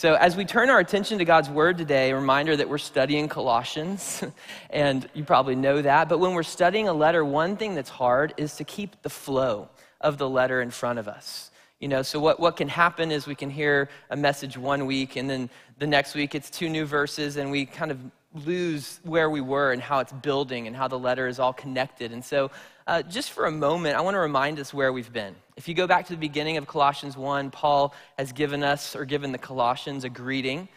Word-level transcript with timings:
So, 0.00 0.14
as 0.14 0.34
we 0.34 0.46
turn 0.46 0.70
our 0.70 0.78
attention 0.78 1.18
to 1.18 1.26
God's 1.26 1.50
Word 1.50 1.76
today, 1.76 2.12
a 2.12 2.16
reminder 2.16 2.56
that 2.56 2.66
we're 2.66 2.78
studying 2.78 3.28
Colossians, 3.28 4.24
and 4.70 5.06
you 5.12 5.24
probably 5.24 5.54
know 5.54 5.82
that. 5.82 6.08
But 6.08 6.20
when 6.20 6.32
we're 6.32 6.42
studying 6.42 6.88
a 6.88 6.92
letter, 6.94 7.22
one 7.22 7.54
thing 7.58 7.74
that's 7.74 7.90
hard 7.90 8.32
is 8.38 8.56
to 8.56 8.64
keep 8.64 9.02
the 9.02 9.10
flow 9.10 9.68
of 10.00 10.16
the 10.16 10.26
letter 10.26 10.62
in 10.62 10.70
front 10.70 10.98
of 10.98 11.06
us. 11.06 11.50
You 11.80 11.88
know, 11.88 12.00
so 12.00 12.18
what, 12.18 12.40
what 12.40 12.56
can 12.56 12.66
happen 12.66 13.12
is 13.12 13.26
we 13.26 13.34
can 13.34 13.50
hear 13.50 13.90
a 14.08 14.16
message 14.16 14.56
one 14.56 14.86
week, 14.86 15.16
and 15.16 15.28
then 15.28 15.50
the 15.76 15.86
next 15.86 16.14
week 16.14 16.34
it's 16.34 16.48
two 16.48 16.70
new 16.70 16.86
verses, 16.86 17.36
and 17.36 17.50
we 17.50 17.66
kind 17.66 17.90
of 17.90 17.98
lose 18.34 19.00
where 19.02 19.28
we 19.28 19.40
were 19.40 19.72
and 19.72 19.82
how 19.82 19.98
it's 19.98 20.12
building 20.12 20.66
and 20.66 20.76
how 20.76 20.88
the 20.88 20.98
letter 20.98 21.26
is 21.26 21.38
all 21.38 21.52
connected. 21.52 22.12
And 22.12 22.24
so, 22.24 22.50
uh, 22.86 23.02
just 23.02 23.30
for 23.32 23.46
a 23.46 23.50
moment, 23.50 23.96
I 23.96 24.00
want 24.00 24.14
to 24.14 24.20
remind 24.20 24.58
us 24.58 24.72
where 24.72 24.92
we've 24.92 25.12
been. 25.12 25.34
If 25.56 25.68
you 25.68 25.74
go 25.74 25.86
back 25.86 26.06
to 26.06 26.12
the 26.12 26.18
beginning 26.18 26.56
of 26.56 26.66
Colossians 26.66 27.16
1, 27.16 27.50
Paul 27.50 27.94
has 28.18 28.32
given 28.32 28.62
us 28.62 28.96
or 28.96 29.04
given 29.04 29.32
the 29.32 29.38
Colossians 29.38 30.04
a 30.04 30.08
greeting, 30.08 30.68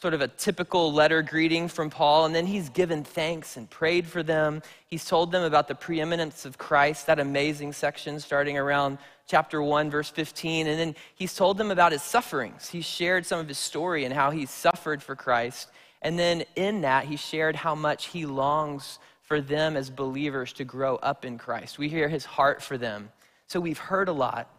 sort 0.00 0.14
of 0.14 0.20
a 0.20 0.28
typical 0.28 0.92
letter 0.92 1.22
greeting 1.22 1.66
from 1.66 1.90
Paul, 1.90 2.26
and 2.26 2.34
then 2.34 2.46
he's 2.46 2.68
given 2.68 3.04
thanks 3.04 3.56
and 3.56 3.68
prayed 3.68 4.06
for 4.06 4.22
them. 4.22 4.62
He's 4.86 5.04
told 5.04 5.32
them 5.32 5.42
about 5.42 5.66
the 5.66 5.74
preeminence 5.74 6.44
of 6.44 6.56
Christ, 6.56 7.06
that 7.06 7.18
amazing 7.18 7.72
section 7.72 8.20
starting 8.20 8.56
around 8.56 8.98
chapter 9.26 9.62
1, 9.62 9.90
verse 9.90 10.08
15. 10.10 10.68
And 10.68 10.78
then 10.78 10.94
he's 11.14 11.34
told 11.34 11.58
them 11.58 11.70
about 11.70 11.92
his 11.92 12.02
sufferings. 12.02 12.68
He 12.68 12.80
shared 12.80 13.26
some 13.26 13.40
of 13.40 13.48
his 13.48 13.58
story 13.58 14.04
and 14.04 14.14
how 14.14 14.30
he 14.30 14.46
suffered 14.46 15.02
for 15.02 15.16
Christ. 15.16 15.68
And 16.02 16.18
then 16.18 16.44
in 16.54 16.82
that, 16.82 17.06
he 17.06 17.16
shared 17.16 17.56
how 17.56 17.74
much 17.74 18.06
he 18.06 18.26
longs 18.26 18.98
for 19.22 19.40
them 19.40 19.76
as 19.76 19.90
believers 19.90 20.52
to 20.54 20.64
grow 20.64 20.96
up 20.96 21.24
in 21.24 21.38
Christ. 21.38 21.78
We 21.78 21.88
hear 21.88 22.08
his 22.08 22.24
heart 22.24 22.62
for 22.62 22.78
them. 22.78 23.10
So 23.46 23.60
we've 23.60 23.78
heard 23.78 24.08
a 24.08 24.12
lot, 24.12 24.50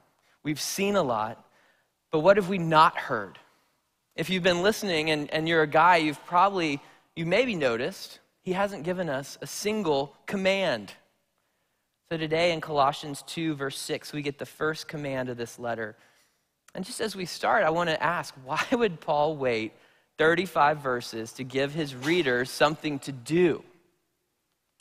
we've 0.44 0.60
seen 0.60 0.96
a 0.96 1.04
lot, 1.04 1.44
but 2.12 2.20
what 2.20 2.38
have 2.38 2.50
we 2.50 2.58
not 2.58 2.98
heard? 2.98 3.38
If 4.16 4.30
you've 4.30 4.44
been 4.44 4.64
listening 4.64 5.12
and, 5.12 5.32
and 5.32 5.48
you're 5.48 5.62
a 5.62 5.68
guy, 5.68 5.98
you've 5.98 6.24
probably, 6.26 6.82
you 7.16 7.26
maybe 7.26 7.56
noticed, 7.56 8.20
he 8.42 8.54
hasn't 8.54 8.84
given 8.84 9.10
us 9.10 9.38
a 9.42 9.48
single 9.48 10.16
command. 10.26 10.94
So 12.12 12.18
today 12.18 12.52
in 12.52 12.62
Colossians 12.62 13.24
2, 13.28 13.54
verse 13.56 13.78
6, 13.78 14.12
we 14.12 14.24
get 14.24 14.40
the 14.40 14.46
first 14.46 14.88
command 14.88 15.30
of 15.30 15.38
this 15.38 15.60
letter. 15.60 15.96
And 16.74 16.84
just 16.84 17.02
as 17.02 17.16
we 17.16 17.26
start, 17.26 17.64
I 17.64 17.70
want 17.70 17.90
to 17.90 18.04
ask 18.04 18.34
why 18.44 18.64
would 18.72 19.00
Paul 19.00 19.38
wait 19.38 19.74
35 20.20 20.78
verses 20.80 21.32
to 21.34 21.44
give 21.44 21.74
his 21.74 21.96
readers 21.96 22.52
something 22.52 23.00
to 23.00 23.12
do? 23.12 23.64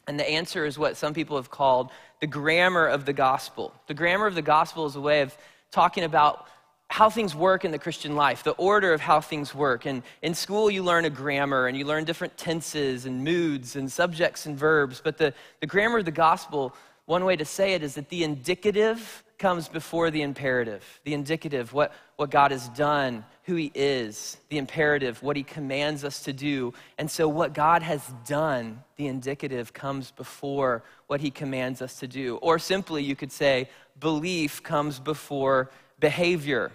And 0.06 0.18
the 0.18 0.28
answer 0.28 0.66
is 0.66 0.78
what 0.78 0.96
some 0.96 1.14
people 1.14 1.36
have 1.36 1.50
called 1.50 1.90
the 2.20 2.26
grammar 2.26 2.86
of 2.86 3.06
the 3.06 3.12
gospel. 3.12 3.72
The 3.86 3.94
grammar 3.94 4.26
of 4.26 4.34
the 4.34 4.42
gospel 4.42 4.84
is 4.84 4.96
a 4.96 5.00
way 5.00 5.22
of 5.22 5.36
talking 5.70 6.04
about 6.04 6.46
how 6.90 7.10
things 7.10 7.34
work 7.34 7.64
in 7.64 7.70
the 7.70 7.78
Christian 7.78 8.16
life, 8.16 8.42
the 8.42 8.52
order 8.52 8.92
of 8.92 9.00
how 9.00 9.20
things 9.20 9.54
work. 9.54 9.86
And 9.86 10.02
in 10.22 10.34
school, 10.34 10.70
you 10.70 10.82
learn 10.82 11.04
a 11.04 11.10
grammar 11.10 11.66
and 11.66 11.76
you 11.76 11.84
learn 11.84 12.04
different 12.04 12.36
tenses 12.36 13.04
and 13.04 13.22
moods 13.22 13.76
and 13.76 13.92
subjects 13.92 14.46
and 14.46 14.58
verbs. 14.58 15.00
But 15.04 15.18
the, 15.18 15.34
the 15.60 15.66
grammar 15.66 15.98
of 15.98 16.06
the 16.06 16.10
gospel, 16.10 16.74
one 17.04 17.24
way 17.24 17.36
to 17.36 17.44
say 17.44 17.74
it 17.74 17.82
is 17.82 17.94
that 17.94 18.08
the 18.08 18.24
indicative 18.24 19.22
comes 19.38 19.68
before 19.68 20.10
the 20.10 20.22
imperative. 20.22 21.00
The 21.04 21.14
indicative, 21.14 21.72
what, 21.72 21.92
what 22.16 22.30
God 22.30 22.50
has 22.50 22.68
done, 22.70 23.24
who 23.48 23.54
He 23.54 23.72
is, 23.74 24.36
the 24.50 24.58
imperative, 24.58 25.22
what 25.22 25.34
He 25.34 25.42
commands 25.42 26.04
us 26.04 26.22
to 26.24 26.34
do. 26.34 26.74
And 26.98 27.10
so, 27.10 27.26
what 27.26 27.54
God 27.54 27.82
has 27.82 28.02
done, 28.26 28.84
the 28.96 29.06
indicative, 29.06 29.72
comes 29.72 30.10
before 30.10 30.84
what 31.06 31.22
He 31.22 31.30
commands 31.30 31.80
us 31.80 31.98
to 32.00 32.06
do. 32.06 32.36
Or 32.36 32.58
simply, 32.58 33.02
you 33.02 33.16
could 33.16 33.32
say, 33.32 33.70
belief 33.98 34.62
comes 34.62 35.00
before 35.00 35.70
behavior. 35.98 36.70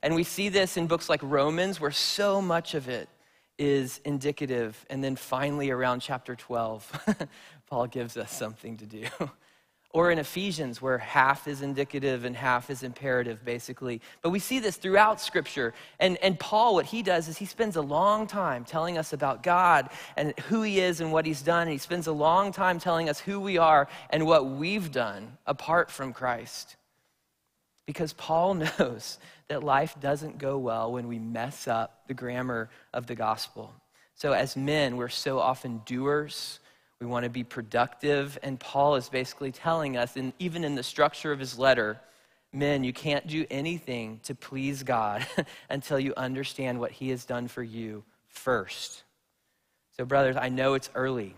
And 0.00 0.14
we 0.14 0.22
see 0.22 0.48
this 0.48 0.76
in 0.76 0.86
books 0.86 1.08
like 1.08 1.20
Romans, 1.24 1.80
where 1.80 1.90
so 1.90 2.40
much 2.40 2.74
of 2.74 2.88
it 2.88 3.08
is 3.58 4.00
indicative. 4.04 4.86
And 4.88 5.02
then 5.02 5.16
finally, 5.16 5.70
around 5.70 6.00
chapter 6.00 6.36
12, 6.36 7.26
Paul 7.66 7.88
gives 7.88 8.16
us 8.16 8.30
something 8.32 8.76
to 8.76 8.86
do. 8.86 9.06
Or 9.96 10.10
in 10.10 10.18
Ephesians, 10.18 10.82
where 10.82 10.98
half 10.98 11.48
is 11.48 11.62
indicative 11.62 12.26
and 12.26 12.36
half 12.36 12.68
is 12.68 12.82
imperative, 12.82 13.42
basically. 13.46 14.02
But 14.20 14.28
we 14.28 14.38
see 14.38 14.58
this 14.58 14.76
throughout 14.76 15.22
Scripture. 15.22 15.72
And, 15.98 16.18
and 16.18 16.38
Paul, 16.38 16.74
what 16.74 16.84
he 16.84 17.02
does 17.02 17.28
is 17.28 17.38
he 17.38 17.46
spends 17.46 17.76
a 17.76 17.80
long 17.80 18.26
time 18.26 18.66
telling 18.66 18.98
us 18.98 19.14
about 19.14 19.42
God 19.42 19.88
and 20.14 20.38
who 20.50 20.60
he 20.60 20.80
is 20.80 21.00
and 21.00 21.12
what 21.12 21.24
he's 21.24 21.40
done. 21.40 21.62
And 21.62 21.70
he 21.70 21.78
spends 21.78 22.08
a 22.08 22.12
long 22.12 22.52
time 22.52 22.78
telling 22.78 23.08
us 23.08 23.20
who 23.20 23.40
we 23.40 23.56
are 23.56 23.88
and 24.10 24.26
what 24.26 24.44
we've 24.46 24.92
done 24.92 25.38
apart 25.46 25.90
from 25.90 26.12
Christ. 26.12 26.76
Because 27.86 28.12
Paul 28.12 28.52
knows 28.78 29.16
that 29.48 29.62
life 29.62 29.96
doesn't 29.98 30.36
go 30.36 30.58
well 30.58 30.92
when 30.92 31.08
we 31.08 31.18
mess 31.18 31.66
up 31.66 32.02
the 32.06 32.12
grammar 32.12 32.68
of 32.92 33.06
the 33.06 33.14
gospel. 33.14 33.72
So, 34.14 34.34
as 34.34 34.58
men, 34.58 34.98
we're 34.98 35.08
so 35.08 35.38
often 35.38 35.80
doers 35.86 36.60
we 37.00 37.06
want 37.06 37.24
to 37.24 37.30
be 37.30 37.44
productive. 37.44 38.38
And 38.42 38.58
Paul 38.58 38.96
is 38.96 39.08
basically 39.08 39.52
telling 39.52 39.96
us, 39.96 40.16
and 40.16 40.32
even 40.38 40.64
in 40.64 40.74
the 40.74 40.82
structure 40.82 41.32
of 41.32 41.38
his 41.38 41.58
letter, 41.58 42.00
men, 42.52 42.84
you 42.84 42.92
can't 42.92 43.26
do 43.26 43.44
anything 43.50 44.20
to 44.24 44.34
please 44.34 44.82
God 44.82 45.26
until 45.70 45.98
you 46.00 46.14
understand 46.16 46.80
what 46.80 46.92
he 46.92 47.10
has 47.10 47.24
done 47.24 47.48
for 47.48 47.62
you 47.62 48.04
first. 48.28 49.04
So, 49.96 50.04
brothers, 50.04 50.36
I 50.36 50.48
know 50.48 50.74
it's 50.74 50.90
early, 50.94 51.34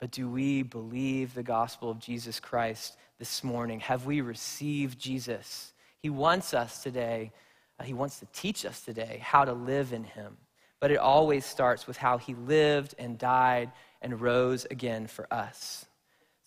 but 0.00 0.10
do 0.10 0.28
we 0.28 0.62
believe 0.62 1.34
the 1.34 1.42
gospel 1.42 1.90
of 1.90 1.98
Jesus 1.98 2.40
Christ 2.40 2.96
this 3.18 3.42
morning? 3.42 3.80
Have 3.80 4.06
we 4.06 4.20
received 4.20 4.98
Jesus? 4.98 5.72
He 6.00 6.10
wants 6.10 6.54
us 6.54 6.82
today, 6.82 7.32
uh, 7.78 7.84
he 7.84 7.94
wants 7.94 8.18
to 8.20 8.26
teach 8.32 8.64
us 8.64 8.80
today 8.80 9.20
how 9.22 9.44
to 9.44 9.52
live 9.52 9.92
in 9.92 10.04
him. 10.04 10.36
But 10.78 10.90
it 10.90 10.98
always 10.98 11.46
starts 11.46 11.86
with 11.86 11.96
how 11.96 12.18
he 12.18 12.34
lived 12.34 12.94
and 12.98 13.18
died 13.18 13.72
and 14.06 14.20
rose 14.20 14.64
again 14.70 15.08
for 15.08 15.26
us. 15.32 15.84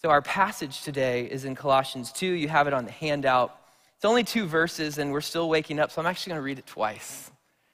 So, 0.02 0.10
our 0.10 0.22
passage 0.22 0.82
today 0.82 1.26
is 1.26 1.44
in 1.44 1.56
Colossians 1.56 2.14
2. 2.14 2.26
You 2.26 2.48
have 2.48 2.68
it 2.68 2.74
on 2.74 2.86
the 2.86 2.92
handout. 2.92 3.54
It's 3.98 4.06
only 4.06 4.24
two 4.24 4.46
verses, 4.46 4.98
and 4.98 5.12
we're 5.12 5.20
still 5.20 5.50
waking 5.50 5.78
up, 5.78 5.92
so 5.92 6.00
I'm 6.00 6.08
actually 6.08 6.32
going 6.32 6.40
to 6.40 6.46
read 6.46 6.58
it 6.58 6.66
twice. 6.66 7.30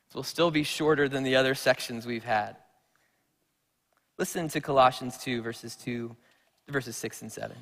So, 0.09 0.16
we'll 0.16 0.24
still 0.24 0.50
be 0.50 0.63
shorter 0.63 1.07
than 1.07 1.22
the 1.22 1.35
other 1.35 1.53
sections 1.53 2.07
we've 2.07 2.24
had. 2.24 2.57
Listen 4.18 4.47
to 4.47 4.59
Colossians 4.59 5.19
2, 5.19 5.44
verses 5.44 5.75
2, 5.75 6.16
verses 6.68 6.97
6 6.97 7.22
and 7.22 7.31
7. 7.31 7.56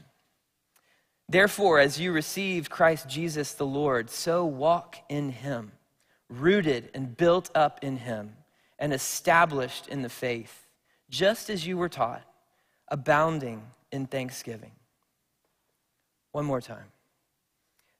Therefore, 1.27 1.79
as 1.79 1.99
you 1.99 2.13
received 2.13 2.71
Christ 2.71 3.09
Jesus 3.09 3.53
the 3.53 3.65
Lord, 3.65 4.09
so 4.09 4.45
walk 4.45 4.95
in 5.09 5.29
him, 5.29 5.73
rooted 6.29 6.89
and 6.93 7.17
built 7.17 7.49
up 7.53 7.79
in 7.81 7.97
him, 7.97 8.37
and 8.79 8.93
established 8.93 9.89
in 9.89 10.03
the 10.03 10.09
faith 10.09 10.62
just 11.09 11.49
as 11.49 11.65
you 11.65 11.77
were 11.77 11.89
taught, 11.89 12.23
abounding 12.87 13.61
in 13.91 14.05
thanksgiving. 14.07 14.71
One 16.31 16.45
more 16.45 16.61
time. 16.61 16.85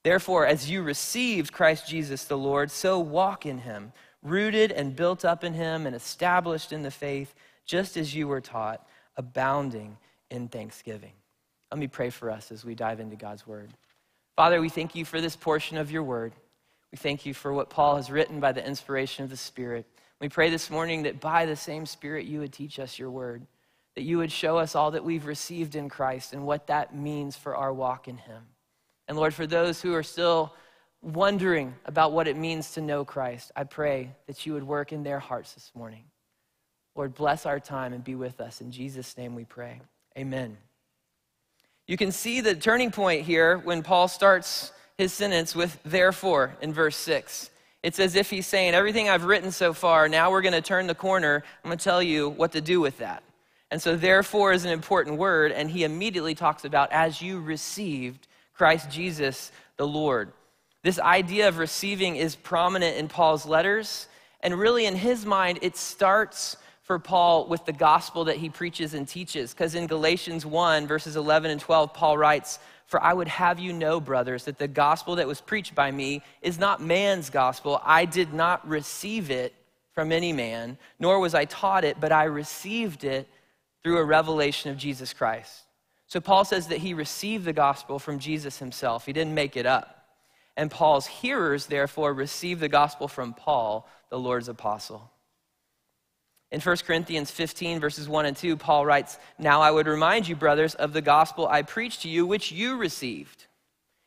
Therefore, 0.04 0.46
as 0.46 0.70
you 0.70 0.82
received 0.82 1.54
Christ 1.54 1.88
Jesus 1.88 2.26
the 2.26 2.38
Lord, 2.38 2.70
so 2.72 3.00
walk 3.00 3.46
in 3.46 3.60
him, 3.60 3.94
rooted 4.22 4.72
and 4.72 4.96
built 4.96 5.24
up 5.24 5.44
in 5.44 5.54
him 5.54 5.86
and 5.86 5.96
established 5.96 6.74
in 6.74 6.84
the 6.84 6.92
faith, 6.92 7.34
just 7.66 7.96
as 7.96 8.14
you 8.14 8.28
were 8.28 8.42
taught, 8.42 8.86
abounding 9.16 9.98
in 10.30 10.48
thanksgiving. 10.48 11.14
Let 11.72 11.80
me 11.80 11.88
pray 11.88 12.10
for 12.10 12.30
us 12.30 12.52
as 12.52 12.66
we 12.66 12.76
dive 12.76 13.00
into 13.00 13.16
God's 13.16 13.48
word. 13.48 13.72
Father, 14.36 14.60
we 14.60 14.70
thank 14.70 14.96
you 14.96 15.06
for 15.06 15.22
this 15.22 15.36
portion 15.36 15.78
of 15.78 15.92
your 15.92 16.04
word. 16.04 16.34
We 16.92 16.98
thank 16.98 17.26
you 17.26 17.34
for 17.34 17.54
what 17.54 17.70
Paul 17.70 17.96
has 17.96 18.12
written 18.12 18.40
by 18.40 18.52
the 18.52 18.66
inspiration 18.66 19.24
of 19.24 19.30
the 19.30 19.38
Spirit. 19.38 19.86
We 20.24 20.30
pray 20.30 20.50
this 20.50 20.70
morning 20.70 21.04
that 21.04 21.20
by 21.20 21.46
the 21.46 21.58
same 21.58 21.86
Spirit, 21.86 22.26
you 22.26 22.40
would 22.40 22.54
teach 22.54 22.80
us 22.80 22.98
your 22.98 23.12
word, 23.12 23.46
that 23.96 24.04
you 24.04 24.20
would 24.20 24.32
show 24.32 24.58
us 24.58 24.74
all 24.74 24.92
that 24.92 25.04
we've 25.04 25.26
received 25.26 25.76
in 25.76 25.90
Christ 25.90 26.32
and 26.32 26.46
what 26.46 26.68
that 26.68 26.96
means 26.96 27.36
for 27.36 27.58
our 27.58 27.74
walk 27.74 28.08
in 28.08 28.16
Him. 28.16 28.42
And 29.10 29.18
Lord, 29.18 29.34
for 29.34 29.46
those 29.46 29.82
who 29.82 29.94
are 29.94 30.02
still 30.02 30.54
wondering 31.02 31.76
about 31.84 32.14
what 32.14 32.30
it 32.30 32.38
means 32.38 32.72
to 32.76 32.82
know 32.82 33.04
Christ, 33.04 33.52
I 33.54 33.66
pray 33.66 34.12
that 34.28 34.46
you 34.46 34.54
would 34.54 34.64
work 34.64 34.94
in 34.94 35.04
their 35.04 35.20
hearts 35.20 35.56
this 35.56 35.70
morning. 35.76 36.06
Lord, 36.96 37.14
bless 37.14 37.46
our 37.46 37.60
time 37.60 37.92
and 37.92 38.02
be 38.02 38.16
with 38.16 38.40
us. 38.40 38.62
In 38.62 38.72
Jesus' 38.72 39.18
name 39.18 39.36
we 39.36 39.44
pray. 39.44 39.82
Amen. 40.18 40.56
You 41.86 41.98
can 41.98 42.14
see 42.14 42.40
the 42.40 42.56
turning 42.56 42.92
point 42.92 43.24
here 43.26 43.58
when 43.58 43.84
Paul 43.84 44.08
starts 44.08 44.72
his 44.98 45.12
sentence 45.12 45.54
with 45.54 45.78
therefore 45.84 46.56
in 46.62 46.72
verse 46.72 46.96
6. 46.96 47.50
It's 47.84 48.00
as 48.00 48.16
if 48.16 48.30
he's 48.30 48.48
saying, 48.48 48.74
Everything 48.74 49.10
I've 49.10 49.26
written 49.26 49.52
so 49.52 49.74
far, 49.74 50.08
now 50.08 50.32
we're 50.32 50.42
going 50.42 50.54
to 50.54 50.62
turn 50.62 50.88
the 50.88 50.96
corner. 50.96 51.44
I'm 51.64 51.70
going 51.70 51.78
to 51.78 51.84
tell 51.84 52.02
you 52.02 52.30
what 52.30 52.54
to 52.54 52.62
do 52.62 52.80
with 52.80 52.98
that. 53.00 53.22
And 53.70 53.82
so, 53.82 53.96
therefore, 53.96 54.54
is 54.54 54.66
an 54.66 54.72
important 54.72 55.18
word. 55.18 55.52
And 55.52 55.70
he 55.70 55.84
immediately 55.84 56.34
talks 56.34 56.64
about 56.64 56.92
as 56.92 57.22
you 57.22 57.42
received 57.42 58.28
Christ 58.54 58.90
Jesus 58.90 59.52
the 59.78 59.88
Lord. 59.88 60.32
This 60.82 61.00
idea 61.00 61.48
of 61.48 61.58
receiving 61.58 62.16
is 62.16 62.36
prominent 62.36 62.98
in 62.98 63.08
Paul's 63.08 63.46
letters. 63.46 64.08
And 64.42 64.58
really, 64.58 64.86
in 64.86 64.96
his 64.96 65.26
mind, 65.26 65.60
it 65.62 65.76
starts 65.76 66.58
for 66.84 67.00
Paul 67.00 67.48
with 67.48 67.66
the 67.66 67.74
gospel 67.74 68.26
that 68.26 68.38
he 68.38 68.50
preaches 68.50 68.94
and 68.94 69.08
teaches. 69.08 69.54
Because 69.54 69.76
in 69.76 69.88
Galatians 69.88 70.46
1, 70.46 70.86
verses 70.86 71.16
11 71.16 71.52
and 71.52 71.60
12, 71.60 71.94
Paul 71.94 72.18
writes, 72.18 72.60
for 72.94 73.04
I 73.04 73.12
would 73.12 73.28
have 73.28 73.58
you 73.58 73.74
know, 73.74 74.00
brothers, 74.00 74.46
that 74.46 74.60
the 74.60 74.68
gospel 74.68 75.16
that 75.16 75.26
was 75.26 75.42
preached 75.42 75.74
by 75.74 75.90
me 75.90 76.22
is 76.44 76.60
not 76.60 76.80
man's 76.80 77.32
gospel. 77.32 77.82
I 77.84 78.06
did 78.06 78.36
not 78.36 78.70
receive 78.70 79.32
it 79.32 79.56
from 79.94 80.12
any 80.12 80.32
man, 80.32 80.78
nor 81.00 81.20
was 81.20 81.34
I 81.34 81.46
taught 81.46 81.86
it, 81.86 81.98
but 82.00 82.12
I 82.12 82.26
received 82.26 83.04
it 83.04 83.28
through 83.82 83.98
a 83.98 84.04
revelation 84.04 84.70
of 84.70 84.78
Jesus 84.78 85.12
Christ. 85.12 85.64
So 86.06 86.22
Paul 86.22 86.46
says 86.46 86.68
that 86.68 86.78
he 86.78 86.94
received 86.94 87.46
the 87.46 87.52
gospel 87.52 87.98
from 87.98 88.20
Jesus 88.20 88.60
himself, 88.60 89.08
he 89.08 89.14
didn't 89.14 89.34
make 89.34 89.58
it 89.58 89.66
up. 89.66 90.06
And 90.56 90.70
Paul's 90.70 91.08
hearers, 91.08 91.66
therefore, 91.66 92.14
received 92.14 92.62
the 92.62 92.70
gospel 92.70 93.08
from 93.08 93.34
Paul, 93.34 93.90
the 94.12 94.20
Lord's 94.20 94.50
apostle. 94.50 95.10
In 96.54 96.62
1 96.62 96.78
Corinthians 96.86 97.32
15, 97.32 97.80
verses 97.80 98.08
1 98.08 98.28
and 98.28 98.38
2, 98.38 98.58
Paul 98.58 98.86
writes, 98.86 99.18
Now 99.40 99.62
I 99.62 99.72
would 99.72 99.88
remind 99.88 100.28
you, 100.28 100.36
brothers, 100.36 100.76
of 100.76 100.94
the 100.94 101.02
gospel 101.02 101.48
I 101.48 101.64
preached 101.64 102.04
to 102.04 102.10
you, 102.10 102.28
which 102.28 102.52
you 102.52 102.78
received, 102.78 103.48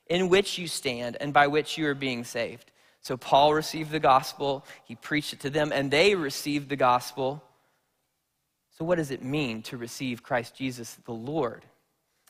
in 0.06 0.28
which 0.28 0.56
you 0.56 0.68
stand, 0.68 1.16
and 1.20 1.32
by 1.32 1.48
which 1.48 1.76
you 1.76 1.88
are 1.88 1.94
being 1.94 2.22
saved. 2.22 2.70
So 3.00 3.16
Paul 3.16 3.52
received 3.52 3.90
the 3.90 3.98
gospel, 3.98 4.64
he 4.84 4.94
preached 4.94 5.32
it 5.32 5.40
to 5.40 5.50
them, 5.50 5.72
and 5.72 5.90
they 5.90 6.14
received 6.14 6.68
the 6.68 6.76
gospel. 6.76 7.42
So, 8.78 8.84
what 8.84 8.98
does 8.98 9.10
it 9.10 9.24
mean 9.24 9.62
to 9.62 9.76
receive 9.76 10.22
Christ 10.22 10.54
Jesus 10.54 10.94
the 11.04 11.12
Lord? 11.12 11.64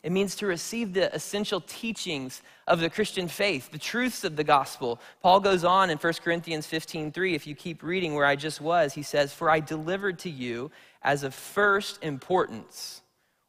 It 0.03 0.11
means 0.11 0.35
to 0.35 0.45
receive 0.45 0.93
the 0.93 1.13
essential 1.13 1.59
teachings 1.61 2.43
of 2.67 2.79
the 2.79 2.89
Christian 2.89 3.27
faith, 3.27 3.71
the 3.71 3.79
truths 3.79 4.23
of 4.23 4.35
the 4.35 4.43
gospel. 4.43 4.99
Paul 5.21 5.39
goes 5.39 5.63
on 5.63 5.89
in 5.89 5.97
1 5.97 6.13
Corinthians 6.23 6.67
15 6.67 7.11
3. 7.11 7.35
If 7.35 7.47
you 7.47 7.55
keep 7.55 7.81
reading 7.81 8.13
where 8.13 8.25
I 8.25 8.35
just 8.35 8.61
was, 8.61 8.93
he 8.93 9.01
says, 9.01 9.33
For 9.33 9.49
I 9.49 9.59
delivered 9.59 10.19
to 10.19 10.29
you 10.29 10.71
as 11.01 11.23
of 11.23 11.33
first 11.33 12.03
importance 12.03 13.01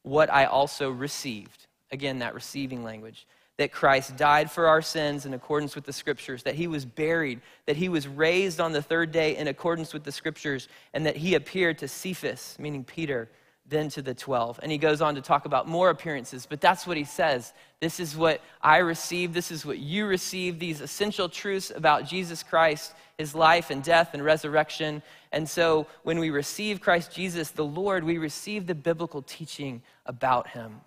what 0.02 0.32
I 0.32 0.46
also 0.46 0.90
received. 0.90 1.66
Again, 1.92 2.20
that 2.20 2.34
receiving 2.34 2.82
language. 2.82 3.26
That 3.58 3.72
Christ 3.72 4.16
died 4.16 4.50
for 4.50 4.68
our 4.68 4.80
sins 4.80 5.26
in 5.26 5.34
accordance 5.34 5.74
with 5.74 5.84
the 5.84 5.92
scriptures, 5.92 6.44
that 6.44 6.54
he 6.54 6.66
was 6.66 6.84
buried, 6.84 7.40
that 7.66 7.76
he 7.76 7.88
was 7.88 8.06
raised 8.06 8.60
on 8.60 8.72
the 8.72 8.82
third 8.82 9.10
day 9.10 9.36
in 9.36 9.48
accordance 9.48 9.92
with 9.92 10.04
the 10.04 10.12
scriptures, 10.12 10.68
and 10.94 11.04
that 11.04 11.16
he 11.16 11.34
appeared 11.34 11.78
to 11.78 11.88
Cephas, 11.88 12.56
meaning 12.58 12.84
Peter 12.84 13.28
then 13.68 13.88
to 13.90 14.02
the 14.02 14.14
12. 14.14 14.60
And 14.62 14.72
he 14.72 14.78
goes 14.78 15.00
on 15.00 15.14
to 15.14 15.20
talk 15.20 15.44
about 15.44 15.68
more 15.68 15.90
appearances, 15.90 16.46
but 16.46 16.60
that's 16.60 16.86
what 16.86 16.96
he 16.96 17.04
says. 17.04 17.52
This 17.80 18.00
is 18.00 18.16
what 18.16 18.40
I 18.62 18.78
received. 18.78 19.34
This 19.34 19.50
is 19.50 19.66
what 19.66 19.78
you 19.78 20.06
received. 20.06 20.58
These 20.58 20.80
essential 20.80 21.28
truths 21.28 21.70
about 21.74 22.06
Jesus 22.06 22.42
Christ, 22.42 22.94
his 23.18 23.34
life 23.34 23.70
and 23.70 23.82
death 23.82 24.14
and 24.14 24.24
resurrection. 24.24 25.02
And 25.32 25.48
so 25.48 25.86
when 26.02 26.18
we 26.18 26.30
receive 26.30 26.80
Christ 26.80 27.12
Jesus, 27.12 27.50
the 27.50 27.64
Lord, 27.64 28.04
we 28.04 28.18
receive 28.18 28.66
the 28.66 28.74
biblical 28.74 29.22
teaching 29.22 29.82
about 30.06 30.48
him. 30.48 30.80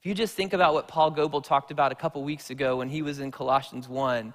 If 0.00 0.06
you 0.06 0.14
just 0.14 0.34
think 0.34 0.52
about 0.52 0.74
what 0.74 0.88
Paul 0.88 1.10
Goebel 1.10 1.42
talked 1.42 1.70
about 1.70 1.92
a 1.92 1.94
couple 1.94 2.24
weeks 2.24 2.50
ago 2.50 2.76
when 2.76 2.88
he 2.88 3.02
was 3.02 3.20
in 3.20 3.30
Colossians 3.30 3.88
1, 3.88 4.32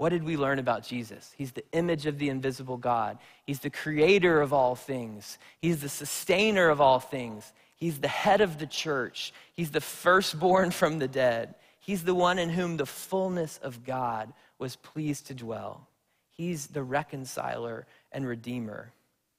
what 0.00 0.08
did 0.08 0.24
we 0.24 0.38
learn 0.38 0.58
about 0.58 0.82
Jesus? 0.82 1.34
He's 1.36 1.52
the 1.52 1.70
image 1.72 2.06
of 2.06 2.18
the 2.18 2.30
invisible 2.30 2.78
God. 2.78 3.18
He's 3.44 3.60
the 3.60 3.68
creator 3.68 4.40
of 4.40 4.50
all 4.50 4.74
things. 4.74 5.38
He's 5.60 5.82
the 5.82 5.90
sustainer 5.90 6.70
of 6.70 6.80
all 6.80 7.00
things. 7.00 7.52
He's 7.76 8.00
the 8.00 8.08
head 8.08 8.40
of 8.40 8.58
the 8.58 8.66
church. 8.66 9.34
He's 9.52 9.72
the 9.72 9.82
firstborn 9.82 10.70
from 10.70 11.00
the 11.00 11.06
dead. 11.06 11.54
He's 11.80 12.02
the 12.02 12.14
one 12.14 12.38
in 12.38 12.48
whom 12.48 12.78
the 12.78 12.86
fullness 12.86 13.60
of 13.62 13.84
God 13.84 14.32
was 14.58 14.74
pleased 14.74 15.26
to 15.26 15.34
dwell. 15.34 15.86
He's 16.30 16.68
the 16.68 16.82
reconciler 16.82 17.86
and 18.10 18.26
redeemer. 18.26 18.94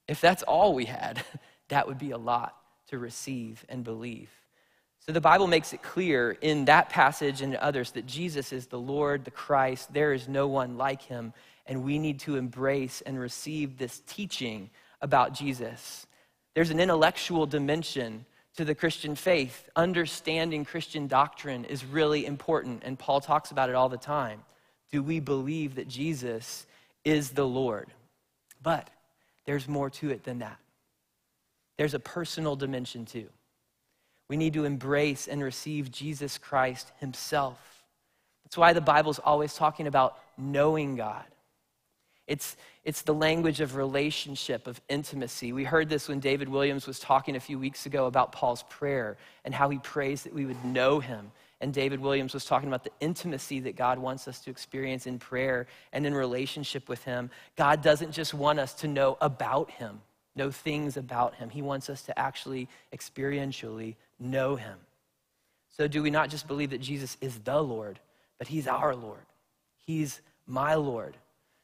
If 0.06 0.20
that's 0.20 0.44
all 0.44 0.74
we 0.74 0.84
had, 0.84 1.24
that 1.70 1.88
would 1.88 1.98
be 1.98 2.12
a 2.12 2.18
lot 2.18 2.56
to 2.90 3.00
receive 3.00 3.66
and 3.68 3.82
believe. 3.82 4.30
So 5.06 5.12
the 5.12 5.20
Bible 5.20 5.48
makes 5.48 5.72
it 5.72 5.82
clear 5.82 6.30
in 6.40 6.66
that 6.66 6.88
passage 6.88 7.42
and 7.42 7.56
others 7.56 7.90
that 7.92 8.06
Jesus 8.06 8.52
is 8.52 8.66
the 8.66 8.78
Lord, 8.78 9.24
the 9.24 9.32
Christ. 9.32 9.92
There 9.92 10.12
is 10.12 10.28
no 10.28 10.46
one 10.46 10.78
like 10.78 11.02
him. 11.02 11.32
And 11.66 11.82
we 11.82 11.98
need 11.98 12.20
to 12.20 12.36
embrace 12.36 13.00
and 13.00 13.18
receive 13.18 13.78
this 13.78 14.00
teaching 14.06 14.70
about 15.00 15.34
Jesus. 15.34 16.06
There's 16.54 16.70
an 16.70 16.78
intellectual 16.78 17.46
dimension 17.46 18.26
to 18.56 18.64
the 18.64 18.74
Christian 18.74 19.16
faith. 19.16 19.68
Understanding 19.74 20.64
Christian 20.64 21.08
doctrine 21.08 21.64
is 21.64 21.84
really 21.84 22.26
important, 22.26 22.82
and 22.84 22.98
Paul 22.98 23.20
talks 23.20 23.50
about 23.50 23.70
it 23.70 23.74
all 23.74 23.88
the 23.88 23.96
time. 23.96 24.42
Do 24.90 25.02
we 25.02 25.20
believe 25.20 25.76
that 25.76 25.88
Jesus 25.88 26.66
is 27.04 27.30
the 27.30 27.46
Lord? 27.46 27.88
But 28.62 28.88
there's 29.46 29.66
more 29.66 29.90
to 29.90 30.10
it 30.10 30.24
than 30.24 30.40
that. 30.40 30.58
There's 31.78 31.94
a 31.94 32.00
personal 32.00 32.54
dimension 32.54 33.06
too. 33.06 33.28
We 34.32 34.38
need 34.38 34.54
to 34.54 34.64
embrace 34.64 35.28
and 35.28 35.42
receive 35.42 35.90
Jesus 35.90 36.38
Christ 36.38 36.90
Himself. 37.00 37.58
That's 38.42 38.56
why 38.56 38.72
the 38.72 38.80
Bible's 38.80 39.18
always 39.18 39.52
talking 39.52 39.86
about 39.86 40.16
knowing 40.38 40.96
God. 40.96 41.26
It's, 42.26 42.56
it's 42.82 43.02
the 43.02 43.12
language 43.12 43.60
of 43.60 43.76
relationship, 43.76 44.66
of 44.66 44.80
intimacy. 44.88 45.52
We 45.52 45.64
heard 45.64 45.90
this 45.90 46.08
when 46.08 46.18
David 46.18 46.48
Williams 46.48 46.86
was 46.86 46.98
talking 46.98 47.36
a 47.36 47.40
few 47.40 47.58
weeks 47.58 47.84
ago 47.84 48.06
about 48.06 48.32
Paul's 48.32 48.62
prayer 48.70 49.18
and 49.44 49.54
how 49.54 49.68
he 49.68 49.76
prays 49.76 50.22
that 50.22 50.32
we 50.32 50.46
would 50.46 50.64
know 50.64 50.98
him. 50.98 51.30
And 51.60 51.74
David 51.74 52.00
Williams 52.00 52.32
was 52.32 52.46
talking 52.46 52.68
about 52.68 52.84
the 52.84 52.92
intimacy 53.00 53.60
that 53.60 53.76
God 53.76 53.98
wants 53.98 54.26
us 54.28 54.40
to 54.44 54.50
experience 54.50 55.06
in 55.06 55.18
prayer 55.18 55.66
and 55.92 56.06
in 56.06 56.14
relationship 56.14 56.88
with 56.88 57.04
him. 57.04 57.28
God 57.56 57.82
doesn't 57.82 58.12
just 58.12 58.32
want 58.32 58.60
us 58.60 58.72
to 58.76 58.88
know 58.88 59.18
about 59.20 59.70
him, 59.72 60.00
know 60.34 60.50
things 60.50 60.96
about 60.96 61.34
him. 61.34 61.50
He 61.50 61.62
wants 61.62 61.90
us 61.90 62.02
to 62.02 62.18
actually 62.18 62.68
experientially 62.94 63.96
know 64.18 64.56
him. 64.56 64.78
So, 65.68 65.88
do 65.88 66.02
we 66.02 66.10
not 66.10 66.30
just 66.30 66.46
believe 66.46 66.70
that 66.70 66.80
Jesus 66.80 67.16
is 67.20 67.38
the 67.40 67.62
Lord, 67.62 67.98
but 68.38 68.48
he's 68.48 68.66
our 68.66 68.94
Lord? 68.94 69.24
He's 69.86 70.20
my 70.46 70.74
Lord. 70.74 71.16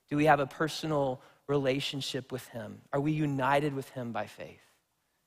Do 0.09 0.17
we 0.17 0.25
have 0.25 0.41
a 0.41 0.47
personal 0.47 1.21
relationship 1.47 2.33
with 2.33 2.47
him? 2.49 2.81
Are 2.93 3.01
we 3.01 3.13
united 3.13 3.75
with 3.75 3.89
him 3.91 4.13
by 4.13 4.27
faith? 4.27 4.61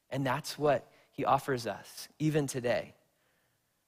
And 0.10 0.26
that's 0.26 0.58
what 0.58 0.88
he 1.12 1.26
offers 1.26 1.68
us, 1.68 2.08
even 2.20 2.48
today. 2.48 2.94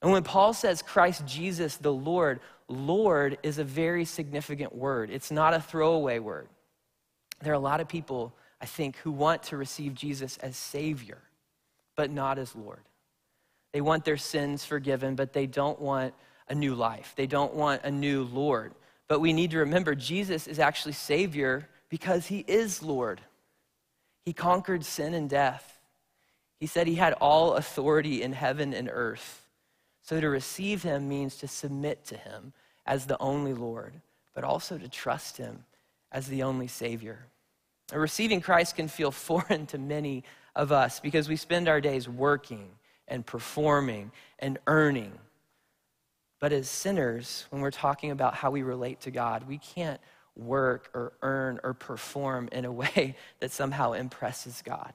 And 0.02 0.12
when 0.12 0.22
Paul 0.22 0.52
says 0.52 0.82
Christ 0.82 1.26
Jesus 1.26 1.76
the 1.76 1.92
Lord, 1.92 2.40
Lord 2.68 3.38
is 3.42 3.58
a 3.58 3.64
very 3.64 4.04
significant 4.04 4.74
word. 4.74 5.10
It's 5.10 5.30
not 5.30 5.54
a 5.54 5.60
throwaway 5.60 6.18
word. 6.18 6.48
There 7.42 7.52
are 7.52 7.56
a 7.56 7.58
lot 7.58 7.80
of 7.80 7.88
people, 7.88 8.34
I 8.64 8.66
think, 8.66 8.96
who 8.96 9.12
want 9.12 9.42
to 9.42 9.58
receive 9.58 9.92
Jesus 9.92 10.38
as 10.38 10.56
Savior, 10.56 11.18
but 11.96 12.10
not 12.10 12.38
as 12.38 12.56
Lord. 12.56 12.80
They 13.74 13.82
want 13.82 14.06
their 14.06 14.16
sins 14.16 14.64
forgiven, 14.64 15.16
but 15.16 15.34
they 15.34 15.46
don't 15.46 15.78
want 15.78 16.14
a 16.48 16.54
new 16.54 16.74
life. 16.74 17.12
They 17.14 17.26
don't 17.26 17.52
want 17.52 17.82
a 17.84 17.90
new 17.90 18.22
Lord. 18.22 18.72
But 19.06 19.20
we 19.20 19.34
need 19.34 19.50
to 19.50 19.58
remember 19.58 19.94
Jesus 19.94 20.46
is 20.46 20.58
actually 20.58 20.94
Savior 20.94 21.68
because 21.90 22.26
He 22.26 22.42
is 22.48 22.82
Lord. 22.82 23.20
He 24.24 24.32
conquered 24.32 24.86
sin 24.86 25.12
and 25.12 25.28
death. 25.28 25.78
He 26.58 26.66
said 26.66 26.86
He 26.86 26.94
had 26.94 27.12
all 27.20 27.56
authority 27.56 28.22
in 28.22 28.32
heaven 28.32 28.72
and 28.72 28.88
earth. 28.90 29.46
So 30.00 30.22
to 30.22 30.28
receive 30.30 30.82
Him 30.82 31.06
means 31.06 31.36
to 31.36 31.48
submit 31.48 32.06
to 32.06 32.16
Him 32.16 32.54
as 32.86 33.04
the 33.04 33.20
only 33.20 33.52
Lord, 33.52 33.92
but 34.34 34.42
also 34.42 34.78
to 34.78 34.88
trust 34.88 35.36
Him 35.36 35.66
as 36.10 36.28
the 36.28 36.42
only 36.44 36.66
Savior. 36.66 37.26
Receiving 37.92 38.40
Christ 38.40 38.76
can 38.76 38.88
feel 38.88 39.10
foreign 39.28 39.66
to 39.66 39.78
many 39.78 40.24
of 40.54 40.72
us 40.72 41.00
because 41.00 41.28
we 41.28 41.36
spend 41.36 41.68
our 41.68 41.80
days 41.80 42.08
working 42.08 42.70
and 43.08 43.24
performing 43.24 44.12
and 44.38 44.58
earning. 44.66 45.12
But 46.40 46.52
as 46.52 46.68
sinners, 46.68 47.46
when 47.50 47.62
we're 47.62 47.70
talking 47.70 48.10
about 48.10 48.34
how 48.34 48.50
we 48.50 48.62
relate 48.62 49.00
to 49.02 49.10
God, 49.10 49.46
we 49.48 49.58
can't 49.58 50.00
work 50.36 50.90
or 50.94 51.12
earn 51.22 51.60
or 51.62 51.74
perform 51.74 52.48
in 52.52 52.64
a 52.64 52.72
way 52.72 53.16
that 53.40 53.50
somehow 53.50 53.92
impresses 53.92 54.62
God. 54.64 54.92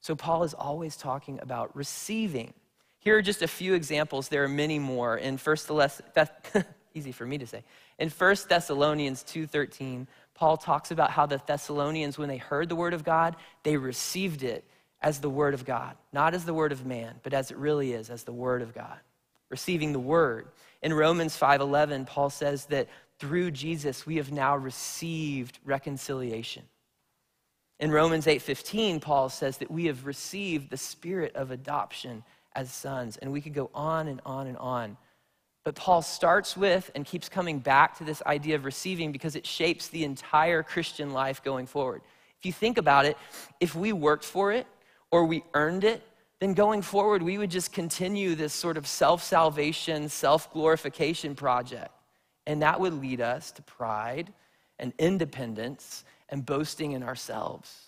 So 0.00 0.14
Paul 0.14 0.44
is 0.44 0.54
always 0.54 0.96
talking 0.96 1.38
about 1.42 1.74
receiving. 1.74 2.54
Here 3.00 3.16
are 3.16 3.22
just 3.22 3.42
a 3.42 3.48
few 3.48 3.74
examples. 3.74 4.28
There 4.28 4.44
are 4.44 4.48
many 4.48 4.78
more. 4.78 5.16
In 5.16 5.36
First 5.36 5.66
Thess- 5.66 6.00
easy 6.94 7.12
for 7.12 7.26
me 7.26 7.38
to 7.38 7.46
say. 7.46 7.64
In 7.98 8.10
1 8.10 8.36
Thessalonians 8.48 9.24
2:13, 9.24 10.06
Paul 10.38 10.56
talks 10.56 10.92
about 10.92 11.10
how 11.10 11.26
the 11.26 11.42
Thessalonians 11.44 12.16
when 12.16 12.28
they 12.28 12.36
heard 12.36 12.68
the 12.68 12.76
word 12.76 12.94
of 12.94 13.02
God, 13.04 13.34
they 13.64 13.76
received 13.76 14.42
it 14.42 14.64
as 15.00 15.20
the 15.20 15.30
Word 15.30 15.54
of 15.54 15.64
God, 15.64 15.96
not 16.12 16.34
as 16.34 16.44
the 16.44 16.54
Word 16.54 16.72
of 16.72 16.86
man, 16.86 17.16
but 17.22 17.32
as 17.32 17.50
it 17.50 17.56
really 17.56 17.92
is, 17.92 18.10
as 18.10 18.24
the 18.24 18.32
Word 18.32 18.62
of 18.62 18.74
God. 18.74 18.98
Receiving 19.48 19.92
the 19.92 19.98
Word. 19.98 20.48
In 20.82 20.92
Romans 20.92 21.36
5:11, 21.36 22.04
Paul 22.04 22.30
says 22.30 22.66
that 22.66 22.88
through 23.18 23.50
Jesus 23.50 24.06
we 24.06 24.16
have 24.16 24.30
now 24.30 24.56
received 24.56 25.58
reconciliation. 25.64 26.68
In 27.80 27.90
Romans 27.90 28.26
8:15, 28.26 29.00
Paul 29.00 29.28
says 29.28 29.58
that 29.58 29.70
we 29.70 29.86
have 29.86 30.06
received 30.06 30.70
the 30.70 30.76
spirit 30.76 31.34
of 31.34 31.50
adoption 31.50 32.24
as 32.54 32.72
sons, 32.72 33.16
and 33.16 33.32
we 33.32 33.40
could 33.40 33.54
go 33.54 33.70
on 33.74 34.08
and 34.08 34.20
on 34.26 34.46
and 34.46 34.56
on. 34.58 34.96
But 35.68 35.74
Paul 35.74 36.00
starts 36.00 36.56
with 36.56 36.90
and 36.94 37.04
keeps 37.04 37.28
coming 37.28 37.58
back 37.58 37.98
to 37.98 38.04
this 38.04 38.22
idea 38.24 38.56
of 38.56 38.64
receiving 38.64 39.12
because 39.12 39.36
it 39.36 39.46
shapes 39.46 39.88
the 39.88 40.02
entire 40.02 40.62
Christian 40.62 41.12
life 41.12 41.44
going 41.44 41.66
forward. 41.66 42.00
If 42.38 42.46
you 42.46 42.54
think 42.54 42.78
about 42.78 43.04
it, 43.04 43.18
if 43.60 43.74
we 43.74 43.92
worked 43.92 44.24
for 44.24 44.50
it, 44.50 44.66
or 45.10 45.26
we 45.26 45.44
earned 45.52 45.84
it, 45.84 46.02
then 46.40 46.54
going 46.54 46.80
forward, 46.80 47.22
we 47.22 47.36
would 47.36 47.50
just 47.50 47.70
continue 47.70 48.34
this 48.34 48.54
sort 48.54 48.78
of 48.78 48.86
self 48.86 49.22
salvation, 49.22 50.08
self 50.08 50.50
glorification 50.54 51.34
project. 51.34 51.92
And 52.46 52.62
that 52.62 52.80
would 52.80 52.94
lead 52.94 53.20
us 53.20 53.52
to 53.52 53.60
pride 53.60 54.32
and 54.78 54.94
independence 54.98 56.02
and 56.30 56.46
boasting 56.46 56.92
in 56.92 57.02
ourselves. 57.02 57.87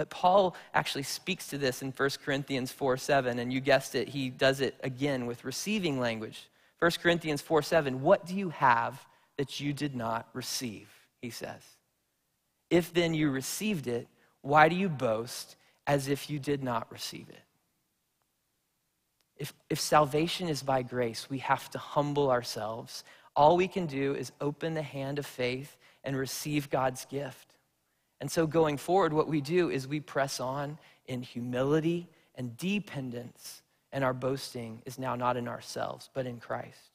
But 0.00 0.08
Paul 0.08 0.56
actually 0.72 1.02
speaks 1.02 1.48
to 1.48 1.58
this 1.58 1.82
in 1.82 1.90
1 1.90 2.10
Corinthians 2.24 2.72
4 2.72 2.96
7, 2.96 3.38
and 3.38 3.52
you 3.52 3.60
guessed 3.60 3.94
it, 3.94 4.08
he 4.08 4.30
does 4.30 4.62
it 4.62 4.74
again 4.82 5.26
with 5.26 5.44
receiving 5.44 6.00
language. 6.00 6.48
1 6.78 6.92
Corinthians 7.02 7.42
4 7.42 7.60
7, 7.60 8.00
what 8.00 8.24
do 8.24 8.34
you 8.34 8.48
have 8.48 9.06
that 9.36 9.60
you 9.60 9.74
did 9.74 9.94
not 9.94 10.26
receive? 10.32 10.88
He 11.20 11.28
says. 11.28 11.60
If 12.70 12.94
then 12.94 13.12
you 13.12 13.30
received 13.30 13.88
it, 13.88 14.08
why 14.40 14.70
do 14.70 14.74
you 14.74 14.88
boast 14.88 15.56
as 15.86 16.08
if 16.08 16.30
you 16.30 16.38
did 16.38 16.62
not 16.62 16.90
receive 16.90 17.28
it? 17.28 17.42
If, 19.36 19.52
if 19.68 19.78
salvation 19.78 20.48
is 20.48 20.62
by 20.62 20.80
grace, 20.80 21.28
we 21.28 21.40
have 21.40 21.68
to 21.72 21.78
humble 21.78 22.30
ourselves. 22.30 23.04
All 23.36 23.54
we 23.58 23.68
can 23.68 23.84
do 23.84 24.14
is 24.14 24.32
open 24.40 24.72
the 24.72 24.80
hand 24.80 25.18
of 25.18 25.26
faith 25.26 25.76
and 26.04 26.16
receive 26.16 26.70
God's 26.70 27.04
gift. 27.04 27.49
And 28.20 28.30
so 28.30 28.46
going 28.46 28.76
forward, 28.76 29.12
what 29.12 29.28
we 29.28 29.40
do 29.40 29.70
is 29.70 29.88
we 29.88 30.00
press 30.00 30.40
on 30.40 30.78
in 31.06 31.22
humility 31.22 32.08
and 32.34 32.56
dependence, 32.56 33.62
and 33.92 34.04
our 34.04 34.14
boasting 34.14 34.82
is 34.86 34.98
now 34.98 35.16
not 35.16 35.36
in 35.36 35.48
ourselves, 35.48 36.10
but 36.14 36.26
in 36.26 36.38
Christ. 36.38 36.90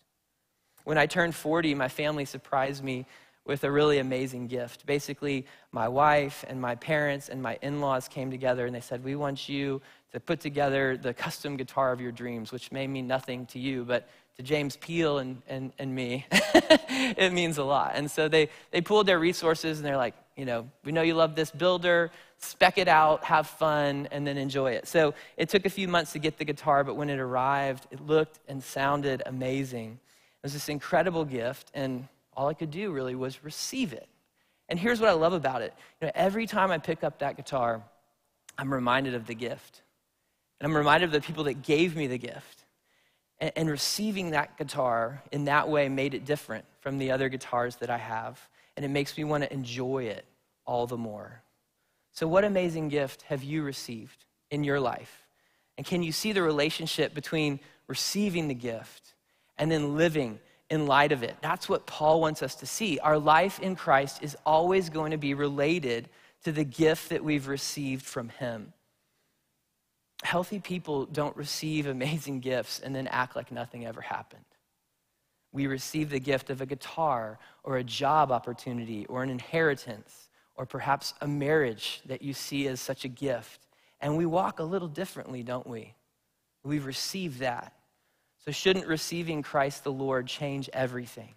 When 0.83 0.97
I 0.97 1.07
turned 1.07 1.33
40, 1.33 1.73
my 1.75 1.87
family 1.87 2.25
surprised 2.25 2.83
me 2.83 3.05
with 3.45 3.63
a 3.63 3.71
really 3.71 3.99
amazing 3.99 4.47
gift. 4.47 4.85
Basically, 4.85 5.45
my 5.71 5.87
wife 5.87 6.43
and 6.47 6.59
my 6.59 6.75
parents 6.75 7.29
and 7.29 7.41
my 7.41 7.57
in 7.61 7.79
laws 7.79 8.07
came 8.07 8.31
together 8.31 8.65
and 8.65 8.75
they 8.75 8.81
said, 8.81 9.03
We 9.03 9.15
want 9.15 9.47
you 9.47 9.81
to 10.13 10.19
put 10.19 10.39
together 10.39 10.97
the 10.97 11.13
custom 11.13 11.57
guitar 11.57 11.91
of 11.91 12.01
your 12.01 12.11
dreams, 12.11 12.51
which 12.51 12.71
may 12.71 12.87
mean 12.87 13.07
nothing 13.07 13.45
to 13.47 13.59
you, 13.59 13.83
but 13.83 14.07
to 14.37 14.43
James 14.43 14.77
Peel 14.77 15.19
and, 15.19 15.41
and, 15.47 15.71
and 15.79 15.93
me, 15.93 16.25
it 16.31 17.33
means 17.33 17.57
a 17.57 17.63
lot. 17.63 17.93
And 17.95 18.09
so 18.09 18.27
they, 18.27 18.49
they 18.71 18.81
pooled 18.81 19.05
their 19.05 19.19
resources 19.19 19.77
and 19.77 19.85
they're 19.85 19.97
like, 19.97 20.15
you 20.35 20.45
know, 20.45 20.69
we 20.83 20.91
know 20.91 21.01
you 21.01 21.13
love 21.13 21.35
this 21.35 21.51
builder, 21.51 22.11
spec 22.39 22.77
it 22.77 22.87
out, 22.87 23.23
have 23.23 23.47
fun, 23.47 24.07
and 24.11 24.27
then 24.27 24.37
enjoy 24.37 24.73
it. 24.73 24.87
So 24.87 25.13
it 25.37 25.49
took 25.49 25.65
a 25.65 25.69
few 25.69 25.87
months 25.87 26.11
to 26.13 26.19
get 26.19 26.37
the 26.37 26.45
guitar, 26.45 26.83
but 26.83 26.95
when 26.95 27.09
it 27.09 27.19
arrived, 27.19 27.87
it 27.91 28.01
looked 28.01 28.39
and 28.47 28.63
sounded 28.63 29.23
amazing. 29.25 29.91
It 29.91 30.43
was 30.43 30.53
this 30.53 30.69
incredible 30.69 31.25
gift, 31.25 31.71
and 31.73 32.07
all 32.35 32.47
I 32.47 32.53
could 32.53 32.71
do 32.71 32.91
really 32.91 33.15
was 33.15 33.43
receive 33.43 33.93
it. 33.93 34.07
And 34.67 34.77
here's 34.79 34.99
what 34.99 35.09
I 35.09 35.13
love 35.13 35.33
about 35.33 35.61
it. 35.61 35.73
You 36.01 36.07
know, 36.07 36.11
every 36.15 36.47
time 36.47 36.71
I 36.71 36.79
pick 36.79 37.03
up 37.03 37.19
that 37.19 37.37
guitar, 37.37 37.81
I'm 38.57 38.73
reminded 38.73 39.13
of 39.13 39.27
the 39.27 39.35
gift. 39.35 39.81
And 40.59 40.69
I'm 40.69 40.75
reminded 40.75 41.07
of 41.07 41.11
the 41.11 41.21
people 41.21 41.45
that 41.45 41.61
gave 41.63 41.95
me 41.95 42.07
the 42.07 42.17
gift. 42.17 42.65
And, 43.39 43.51
and 43.55 43.69
receiving 43.69 44.31
that 44.31 44.57
guitar 44.57 45.21
in 45.31 45.45
that 45.45 45.69
way 45.69 45.87
made 45.89 46.13
it 46.13 46.25
different 46.25 46.65
from 46.81 46.97
the 46.97 47.11
other 47.11 47.29
guitars 47.29 47.77
that 47.77 47.89
I 47.89 47.97
have. 47.97 48.39
And 48.75 48.85
it 48.85 48.89
makes 48.89 49.17
me 49.17 49.23
want 49.23 49.43
to 49.43 49.53
enjoy 49.53 50.03
it 50.03 50.25
all 50.65 50.87
the 50.87 50.97
more. 50.97 51.41
So, 52.11 52.27
what 52.27 52.43
amazing 52.43 52.89
gift 52.89 53.23
have 53.23 53.43
you 53.43 53.63
received 53.63 54.25
in 54.49 54.63
your 54.63 54.79
life? 54.79 55.25
And 55.77 55.85
can 55.85 56.03
you 56.03 56.11
see 56.11 56.31
the 56.31 56.41
relationship 56.41 57.13
between 57.13 57.59
receiving 57.87 58.47
the 58.47 58.53
gift 58.53 59.13
and 59.57 59.69
then 59.69 59.97
living 59.97 60.39
in 60.69 60.87
light 60.87 61.11
of 61.11 61.23
it? 61.23 61.35
That's 61.41 61.67
what 61.67 61.85
Paul 61.85 62.21
wants 62.21 62.41
us 62.41 62.55
to 62.55 62.65
see. 62.65 62.99
Our 62.99 63.19
life 63.19 63.59
in 63.59 63.75
Christ 63.75 64.23
is 64.23 64.37
always 64.45 64.89
going 64.89 65.11
to 65.11 65.17
be 65.17 65.33
related 65.33 66.09
to 66.43 66.51
the 66.51 66.63
gift 66.63 67.09
that 67.09 67.23
we've 67.23 67.47
received 67.47 68.05
from 68.05 68.29
Him. 68.29 68.71
Healthy 70.23 70.59
people 70.59 71.05
don't 71.05 71.35
receive 71.35 71.87
amazing 71.87 72.39
gifts 72.39 72.79
and 72.79 72.95
then 72.95 73.07
act 73.07 73.35
like 73.35 73.51
nothing 73.51 73.85
ever 73.85 74.01
happened. 74.01 74.45
We 75.55 75.67
receive 75.67 76.09
the 76.09 76.19
gift 76.19 76.49
of 76.49 76.59
a 76.59 76.65
guitar 76.65 77.39
or 77.63 77.77
a 77.77 77.83
job 77.83 78.29
opportunity 78.29 79.05
or 79.05 79.23
an 79.23 79.29
inheritance 79.29 80.27
or 80.57 80.65
perhaps 80.65 81.13
a 81.21 81.27
marriage 81.29 82.01
that 82.07 82.21
you 82.21 82.33
see 82.33 82.67
as 82.67 82.81
such 82.81 83.05
a 83.05 83.07
gift. 83.07 83.61
And 84.01 84.17
we 84.17 84.25
walk 84.25 84.59
a 84.59 84.65
little 84.65 84.89
differently, 84.89 85.43
don't 85.43 85.65
we? 85.65 85.93
We've 86.65 86.85
received 86.85 87.39
that. 87.39 87.71
So, 88.43 88.51
shouldn't 88.51 88.85
receiving 88.85 89.41
Christ 89.41 89.85
the 89.85 89.93
Lord 89.93 90.27
change 90.27 90.69
everything? 90.73 91.33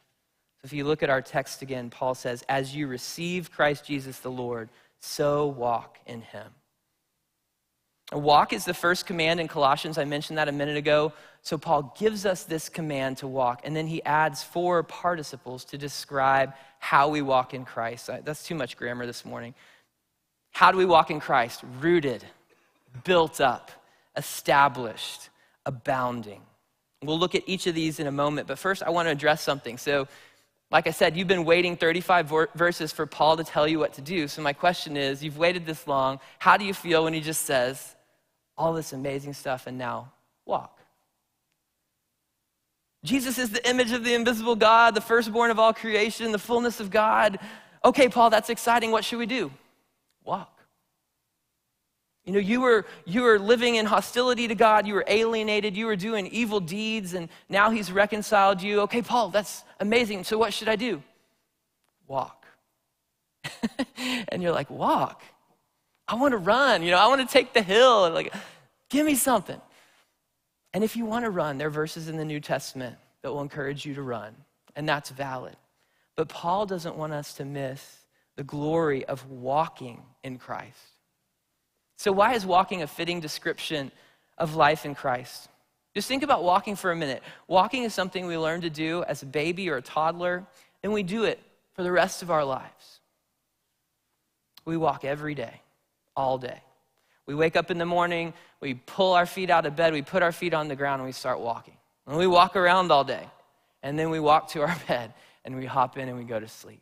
So, 0.56 0.64
if 0.64 0.72
you 0.72 0.82
look 0.82 1.04
at 1.04 1.10
our 1.10 1.22
text 1.22 1.62
again, 1.62 1.88
Paul 1.88 2.16
says, 2.16 2.44
As 2.48 2.74
you 2.74 2.88
receive 2.88 3.52
Christ 3.52 3.84
Jesus 3.84 4.18
the 4.18 4.32
Lord, 4.32 4.68
so 4.98 5.46
walk 5.46 5.98
in 6.06 6.22
him. 6.22 6.48
Walk 8.12 8.54
is 8.54 8.64
the 8.64 8.74
first 8.74 9.04
command 9.04 9.38
in 9.38 9.48
Colossians. 9.48 9.98
I 9.98 10.04
mentioned 10.04 10.38
that 10.38 10.48
a 10.48 10.52
minute 10.52 10.78
ago. 10.78 11.12
So 11.42 11.58
Paul 11.58 11.94
gives 11.98 12.24
us 12.24 12.44
this 12.44 12.68
command 12.68 13.18
to 13.18 13.26
walk, 13.26 13.60
and 13.64 13.76
then 13.76 13.86
he 13.86 14.02
adds 14.04 14.42
four 14.42 14.82
participles 14.82 15.64
to 15.66 15.78
describe 15.78 16.52
how 16.78 17.08
we 17.08 17.22
walk 17.22 17.54
in 17.54 17.64
Christ. 17.64 18.10
That's 18.24 18.44
too 18.44 18.54
much 18.54 18.76
grammar 18.76 19.06
this 19.06 19.24
morning. 19.24 19.54
How 20.52 20.72
do 20.72 20.78
we 20.78 20.84
walk 20.84 21.10
in 21.10 21.20
Christ? 21.20 21.62
Rooted, 21.80 22.24
built 23.04 23.40
up, 23.40 23.70
established, 24.16 25.28
abounding. 25.66 26.40
We'll 27.02 27.18
look 27.18 27.34
at 27.34 27.42
each 27.46 27.66
of 27.66 27.74
these 27.74 28.00
in 28.00 28.06
a 28.06 28.12
moment, 28.12 28.48
but 28.48 28.58
first 28.58 28.82
I 28.82 28.90
want 28.90 29.06
to 29.06 29.12
address 29.12 29.42
something. 29.42 29.78
So, 29.78 30.08
like 30.70 30.86
I 30.86 30.90
said, 30.90 31.16
you've 31.16 31.28
been 31.28 31.44
waiting 31.44 31.76
35 31.76 32.32
verses 32.54 32.90
for 32.90 33.06
Paul 33.06 33.36
to 33.36 33.44
tell 33.44 33.68
you 33.68 33.78
what 33.78 33.94
to 33.94 34.00
do. 34.00 34.28
So, 34.28 34.42
my 34.42 34.52
question 34.52 34.96
is 34.96 35.22
you've 35.22 35.38
waited 35.38 35.64
this 35.64 35.86
long. 35.86 36.20
How 36.38 36.56
do 36.56 36.64
you 36.64 36.74
feel 36.74 37.04
when 37.04 37.14
he 37.14 37.20
just 37.20 37.42
says, 37.42 37.94
all 38.58 38.74
this 38.74 38.92
amazing 38.92 39.32
stuff, 39.32 39.66
and 39.66 39.78
now 39.78 40.12
walk. 40.44 40.78
Jesus 43.04 43.38
is 43.38 43.50
the 43.50 43.66
image 43.68 43.92
of 43.92 44.04
the 44.04 44.14
invisible 44.14 44.56
God, 44.56 44.94
the 44.94 45.00
firstborn 45.00 45.50
of 45.50 45.58
all 45.58 45.72
creation, 45.72 46.32
the 46.32 46.38
fullness 46.38 46.80
of 46.80 46.90
God. 46.90 47.38
Okay, 47.84 48.08
Paul, 48.08 48.28
that's 48.28 48.50
exciting. 48.50 48.90
What 48.90 49.04
should 49.04 49.20
we 49.20 49.26
do? 49.26 49.52
Walk. 50.24 50.52
You 52.24 52.34
know, 52.34 52.40
you 52.40 52.60
were, 52.60 52.84
you 53.06 53.22
were 53.22 53.38
living 53.38 53.76
in 53.76 53.86
hostility 53.86 54.48
to 54.48 54.54
God, 54.54 54.86
you 54.86 54.92
were 54.92 55.04
alienated, 55.06 55.76
you 55.76 55.86
were 55.86 55.96
doing 55.96 56.26
evil 56.26 56.60
deeds, 56.60 57.14
and 57.14 57.30
now 57.48 57.70
He's 57.70 57.90
reconciled 57.90 58.60
you. 58.60 58.80
Okay, 58.82 59.00
Paul, 59.00 59.30
that's 59.30 59.64
amazing. 59.80 60.24
So 60.24 60.36
what 60.36 60.52
should 60.52 60.68
I 60.68 60.76
do? 60.76 61.02
Walk. 62.06 62.44
and 64.28 64.42
you're 64.42 64.52
like, 64.52 64.68
walk. 64.68 65.22
I 66.08 66.14
want 66.14 66.32
to 66.32 66.38
run, 66.38 66.82
you 66.82 66.90
know, 66.90 66.98
I 66.98 67.06
want 67.08 67.20
to 67.20 67.30
take 67.30 67.52
the 67.52 67.60
hill. 67.60 68.10
Like, 68.10 68.32
give 68.88 69.04
me 69.04 69.14
something. 69.14 69.60
And 70.72 70.82
if 70.82 70.96
you 70.96 71.04
want 71.04 71.26
to 71.26 71.30
run, 71.30 71.58
there 71.58 71.68
are 71.68 71.70
verses 71.70 72.08
in 72.08 72.16
the 72.16 72.24
New 72.24 72.40
Testament 72.40 72.96
that 73.22 73.30
will 73.30 73.42
encourage 73.42 73.84
you 73.84 73.94
to 73.94 74.02
run, 74.02 74.34
and 74.74 74.88
that's 74.88 75.10
valid. 75.10 75.56
But 76.16 76.28
Paul 76.28 76.64
doesn't 76.64 76.96
want 76.96 77.12
us 77.12 77.34
to 77.34 77.44
miss 77.44 78.04
the 78.36 78.44
glory 78.44 79.04
of 79.04 79.28
walking 79.28 80.02
in 80.24 80.38
Christ. 80.38 80.78
So, 81.96 82.12
why 82.12 82.34
is 82.34 82.46
walking 82.46 82.82
a 82.82 82.86
fitting 82.86 83.20
description 83.20 83.90
of 84.38 84.54
life 84.54 84.86
in 84.86 84.94
Christ? 84.94 85.48
Just 85.94 86.08
think 86.08 86.22
about 86.22 86.44
walking 86.44 86.76
for 86.76 86.90
a 86.90 86.96
minute. 86.96 87.22
Walking 87.48 87.82
is 87.82 87.92
something 87.92 88.26
we 88.26 88.38
learn 88.38 88.60
to 88.60 88.70
do 88.70 89.04
as 89.08 89.22
a 89.22 89.26
baby 89.26 89.68
or 89.68 89.76
a 89.76 89.82
toddler, 89.82 90.46
and 90.82 90.92
we 90.92 91.02
do 91.02 91.24
it 91.24 91.40
for 91.72 91.82
the 91.82 91.92
rest 91.92 92.22
of 92.22 92.30
our 92.30 92.44
lives. 92.44 93.00
We 94.64 94.76
walk 94.76 95.04
every 95.04 95.34
day 95.34 95.60
all 96.18 96.36
day. 96.36 96.60
We 97.26 97.34
wake 97.34 97.56
up 97.56 97.70
in 97.70 97.78
the 97.78 97.86
morning, 97.86 98.34
we 98.60 98.74
pull 98.74 99.12
our 99.12 99.26
feet 99.26 99.50
out 99.50 99.64
of 99.64 99.76
bed, 99.76 99.92
we 99.92 100.02
put 100.02 100.22
our 100.22 100.32
feet 100.32 100.52
on 100.52 100.66
the 100.66 100.76
ground, 100.76 101.00
and 101.00 101.06
we 101.06 101.12
start 101.12 101.38
walking. 101.38 101.76
And 102.06 102.16
we 102.16 102.26
walk 102.26 102.56
around 102.56 102.90
all 102.90 103.04
day. 103.04 103.26
And 103.82 103.98
then 103.98 104.10
we 104.10 104.18
walk 104.18 104.48
to 104.50 104.62
our 104.62 104.76
bed 104.88 105.14
and 105.44 105.56
we 105.56 105.64
hop 105.64 105.96
in 105.96 106.08
and 106.08 106.18
we 106.18 106.24
go 106.24 106.40
to 106.40 106.48
sleep. 106.48 106.80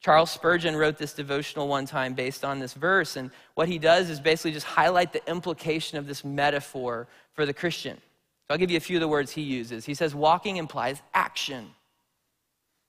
Charles 0.00 0.30
Spurgeon 0.30 0.76
wrote 0.76 0.98
this 0.98 1.14
devotional 1.14 1.68
one 1.68 1.86
time 1.86 2.12
based 2.14 2.44
on 2.44 2.58
this 2.58 2.74
verse, 2.74 3.16
and 3.16 3.30
what 3.54 3.68
he 3.68 3.78
does 3.78 4.10
is 4.10 4.18
basically 4.18 4.50
just 4.50 4.66
highlight 4.66 5.12
the 5.12 5.24
implication 5.30 5.96
of 5.96 6.08
this 6.08 6.24
metaphor 6.24 7.06
for 7.34 7.46
the 7.46 7.54
Christian. 7.54 7.96
So 7.96 8.46
I'll 8.50 8.58
give 8.58 8.70
you 8.70 8.76
a 8.76 8.80
few 8.80 8.96
of 8.96 9.00
the 9.00 9.08
words 9.08 9.30
he 9.30 9.42
uses. 9.42 9.84
He 9.84 9.94
says, 9.94 10.12
Walking 10.12 10.56
implies 10.56 11.00
action. 11.14 11.70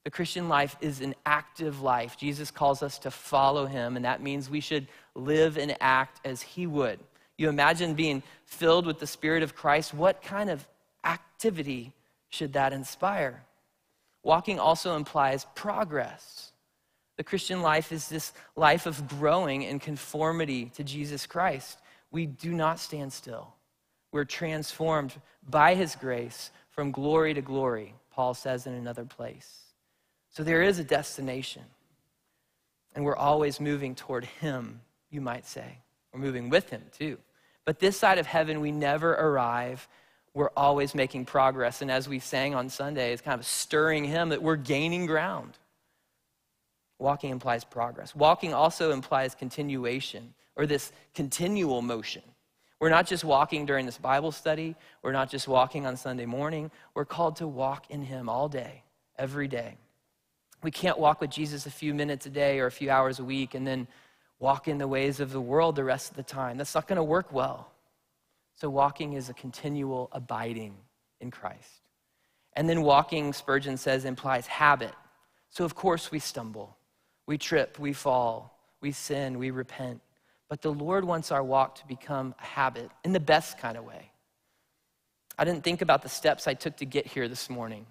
The 0.05 0.11
Christian 0.11 0.49
life 0.49 0.75
is 0.81 1.01
an 1.01 1.13
active 1.25 1.81
life. 1.81 2.17
Jesus 2.17 2.51
calls 2.51 2.83
us 2.83 2.97
to 2.99 3.11
follow 3.11 3.67
him, 3.67 3.95
and 3.95 4.03
that 4.03 4.21
means 4.21 4.49
we 4.49 4.59
should 4.59 4.87
live 5.15 5.57
and 5.57 5.75
act 5.79 6.25
as 6.25 6.41
he 6.41 6.67
would. 6.67 6.99
You 7.37 7.49
imagine 7.49 7.93
being 7.93 8.23
filled 8.45 8.85
with 8.85 8.99
the 8.99 9.07
Spirit 9.07 9.43
of 9.43 9.55
Christ. 9.55 9.93
What 9.93 10.21
kind 10.21 10.49
of 10.49 10.67
activity 11.03 11.93
should 12.29 12.53
that 12.53 12.73
inspire? 12.73 13.43
Walking 14.23 14.59
also 14.59 14.95
implies 14.95 15.45
progress. 15.55 16.51
The 17.17 17.23
Christian 17.23 17.61
life 17.61 17.91
is 17.91 18.07
this 18.07 18.33
life 18.55 18.85
of 18.85 19.07
growing 19.07 19.63
in 19.63 19.79
conformity 19.79 20.71
to 20.75 20.83
Jesus 20.83 21.25
Christ. 21.25 21.79
We 22.11 22.25
do 22.25 22.53
not 22.53 22.79
stand 22.79 23.11
still. 23.13 23.53
We're 24.11 24.25
transformed 24.25 25.13
by 25.49 25.75
his 25.75 25.95
grace 25.95 26.51
from 26.69 26.91
glory 26.91 27.33
to 27.33 27.41
glory, 27.41 27.93
Paul 28.11 28.33
says 28.33 28.65
in 28.65 28.73
another 28.73 29.05
place. 29.05 29.63
So 30.29 30.43
there 30.43 30.63
is 30.63 30.79
a 30.79 30.83
destination. 30.83 31.63
And 32.95 33.05
we're 33.05 33.15
always 33.15 33.59
moving 33.59 33.95
toward 33.95 34.25
Him, 34.25 34.81
you 35.13 35.21
might 35.21 35.45
say. 35.45 35.77
We're 36.13 36.19
moving 36.19 36.49
with 36.49 36.69
hymn 36.69 36.83
too. 36.97 37.17
But 37.65 37.79
this 37.79 37.97
side 37.97 38.17
of 38.17 38.27
heaven, 38.27 38.61
we 38.61 38.71
never 38.71 39.13
arrive. 39.13 39.87
We're 40.33 40.51
always 40.57 40.95
making 40.95 41.25
progress. 41.25 41.81
And 41.81 41.91
as 41.91 42.09
we 42.09 42.19
sang 42.19 42.55
on 42.55 42.69
Sunday, 42.69 43.13
it's 43.13 43.21
kind 43.21 43.39
of 43.39 43.45
stirring 43.45 44.03
Him 44.03 44.29
that 44.29 44.41
we're 44.41 44.55
gaining 44.55 45.05
ground. 45.05 45.57
Walking 46.99 47.31
implies 47.31 47.63
progress. 47.63 48.15
Walking 48.15 48.53
also 48.53 48.91
implies 48.91 49.35
continuation 49.35 50.33
or 50.55 50.65
this 50.65 50.91
continual 51.13 51.81
motion. 51.81 52.23
We're 52.79 52.89
not 52.89 53.07
just 53.07 53.23
walking 53.23 53.65
during 53.65 53.85
this 53.85 53.97
Bible 53.97 54.31
study, 54.31 54.75
we're 55.01 55.13
not 55.13 55.29
just 55.29 55.47
walking 55.47 55.85
on 55.85 55.95
Sunday 55.95 56.25
morning. 56.25 56.69
We're 56.93 57.05
called 57.05 57.37
to 57.37 57.47
walk 57.47 57.89
in 57.89 58.01
Him 58.01 58.27
all 58.27 58.49
day, 58.49 58.83
every 59.17 59.47
day. 59.47 59.77
We 60.63 60.71
can't 60.71 60.99
walk 60.99 61.21
with 61.21 61.29
Jesus 61.29 61.65
a 61.65 61.71
few 61.71 61.93
minutes 61.93 62.25
a 62.25 62.29
day 62.29 62.59
or 62.59 62.65
a 62.65 62.71
few 62.71 62.89
hours 62.89 63.19
a 63.19 63.23
week 63.23 63.53
and 63.53 63.65
then 63.65 63.87
walk 64.43 64.67
in 64.67 64.77
the 64.77 64.87
ways 64.87 65.21
of 65.21 65.31
the 65.31 65.39
world 65.39 65.77
the 65.77 65.83
rest 65.85 66.11
of 66.11 66.17
the 66.17 66.23
time. 66.23 66.57
That's 66.57 66.75
not 66.75 66.85
going 66.85 66.97
to 66.97 67.03
work 67.03 67.31
well. 67.31 67.71
So, 68.59 68.69
walking 68.69 69.13
is 69.13 69.29
a 69.29 69.33
continual 69.33 70.09
abiding 70.11 70.75
in 71.21 71.31
Christ. 71.31 71.81
And 72.51 72.69
then, 72.69 72.81
walking, 72.81 73.31
Spurgeon 73.31 73.77
says, 73.77 74.03
implies 74.03 74.45
habit. 74.45 74.93
So, 75.49 75.63
of 75.63 75.75
course, 75.75 76.11
we 76.11 76.19
stumble, 76.19 76.75
we 77.25 77.37
trip, 77.37 77.79
we 77.79 77.93
fall, 77.93 78.59
we 78.81 78.91
sin, 78.91 79.39
we 79.39 79.49
repent. 79.49 80.01
But 80.49 80.61
the 80.61 80.73
Lord 80.73 81.05
wants 81.05 81.31
our 81.31 81.41
walk 81.41 81.75
to 81.75 81.87
become 81.87 82.35
a 82.39 82.45
habit 82.45 82.91
in 83.05 83.13
the 83.13 83.21
best 83.21 83.57
kind 83.57 83.77
of 83.77 83.85
way. 83.85 84.11
I 85.39 85.45
didn't 85.45 85.63
think 85.63 85.81
about 85.81 86.01
the 86.03 86.09
steps 86.09 86.47
I 86.47 86.53
took 86.53 86.75
to 86.77 86.85
get 86.85 87.07
here 87.07 87.29
this 87.29 87.49
morning. 87.49 87.85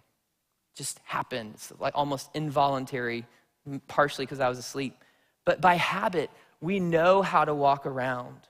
Just 0.77 1.01
happened. 1.05 1.53
It's 1.55 1.73
like 1.81 1.95
almost 1.97 2.29
involuntary, 2.35 3.25
partially 3.89 4.27
because 4.27 4.41
I 4.41 4.51
was 4.51 4.59
asleep. 4.59 4.95
But 5.45 5.61
by 5.61 5.75
habit, 5.75 6.31
we 6.61 6.81
know 6.81 7.23
how 7.23 7.45
to 7.45 7.55
walk 7.55 7.87
around. 7.87 8.49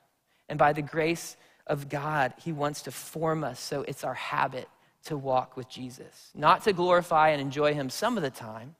And 0.49 0.59
by 0.59 0.73
the 0.73 0.81
grace 0.81 1.35
of 1.65 1.89
God, 1.89 2.33
He 2.43 2.51
wants 2.51 2.83
to 2.83 2.91
form 2.91 3.43
us 3.43 3.59
so 3.59 3.83
it's 3.87 4.03
our 4.03 4.13
habit 4.13 4.67
to 5.05 5.17
walk 5.17 5.57
with 5.57 5.69
Jesus. 5.69 6.31
Not 6.35 6.63
to 6.63 6.73
glorify 6.73 7.29
and 7.29 7.41
enjoy 7.41 7.73
Him 7.73 7.89
some 7.89 8.17
of 8.17 8.23
the 8.23 8.29
time 8.29 8.75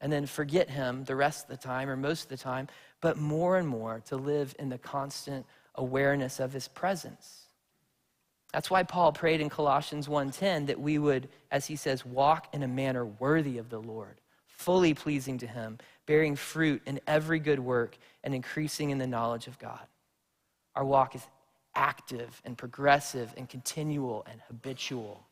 and 0.00 0.12
then 0.12 0.26
forget 0.26 0.70
Him 0.70 1.04
the 1.04 1.16
rest 1.16 1.44
of 1.44 1.50
the 1.50 1.66
time 1.66 1.88
or 1.88 1.96
most 1.96 2.24
of 2.24 2.28
the 2.28 2.36
time, 2.36 2.68
but 3.00 3.16
more 3.16 3.56
and 3.56 3.66
more 3.66 4.02
to 4.06 4.16
live 4.16 4.54
in 4.58 4.68
the 4.68 4.78
constant 4.78 5.46
awareness 5.76 6.40
of 6.40 6.52
his 6.52 6.68
presence. 6.68 7.42
That's 8.52 8.70
why 8.70 8.82
Paul 8.84 9.12
prayed 9.12 9.40
in 9.40 9.50
Colossians 9.50 10.08
1:10 10.08 10.66
that 10.66 10.80
we 10.80 10.98
would 10.98 11.28
as 11.50 11.66
he 11.66 11.76
says 11.76 12.04
walk 12.04 12.48
in 12.54 12.62
a 12.62 12.68
manner 12.68 13.04
worthy 13.04 13.58
of 13.58 13.68
the 13.68 13.80
Lord, 13.80 14.20
fully 14.56 14.94
pleasing 14.94 15.38
to 15.38 15.46
him, 15.46 15.78
bearing 16.06 16.36
fruit 16.36 16.82
in 16.86 17.00
every 17.06 17.38
good 17.38 17.60
work 17.60 17.96
and 18.24 18.34
increasing 18.34 18.90
in 18.90 18.98
the 18.98 19.06
knowledge 19.06 19.46
of 19.46 19.58
God. 19.58 19.86
Our 20.74 20.84
walk 20.84 21.14
is 21.14 21.22
active 21.74 22.40
and 22.44 22.56
progressive 22.56 23.32
and 23.36 23.48
continual 23.48 24.26
and 24.30 24.40
habitual. 24.48 25.24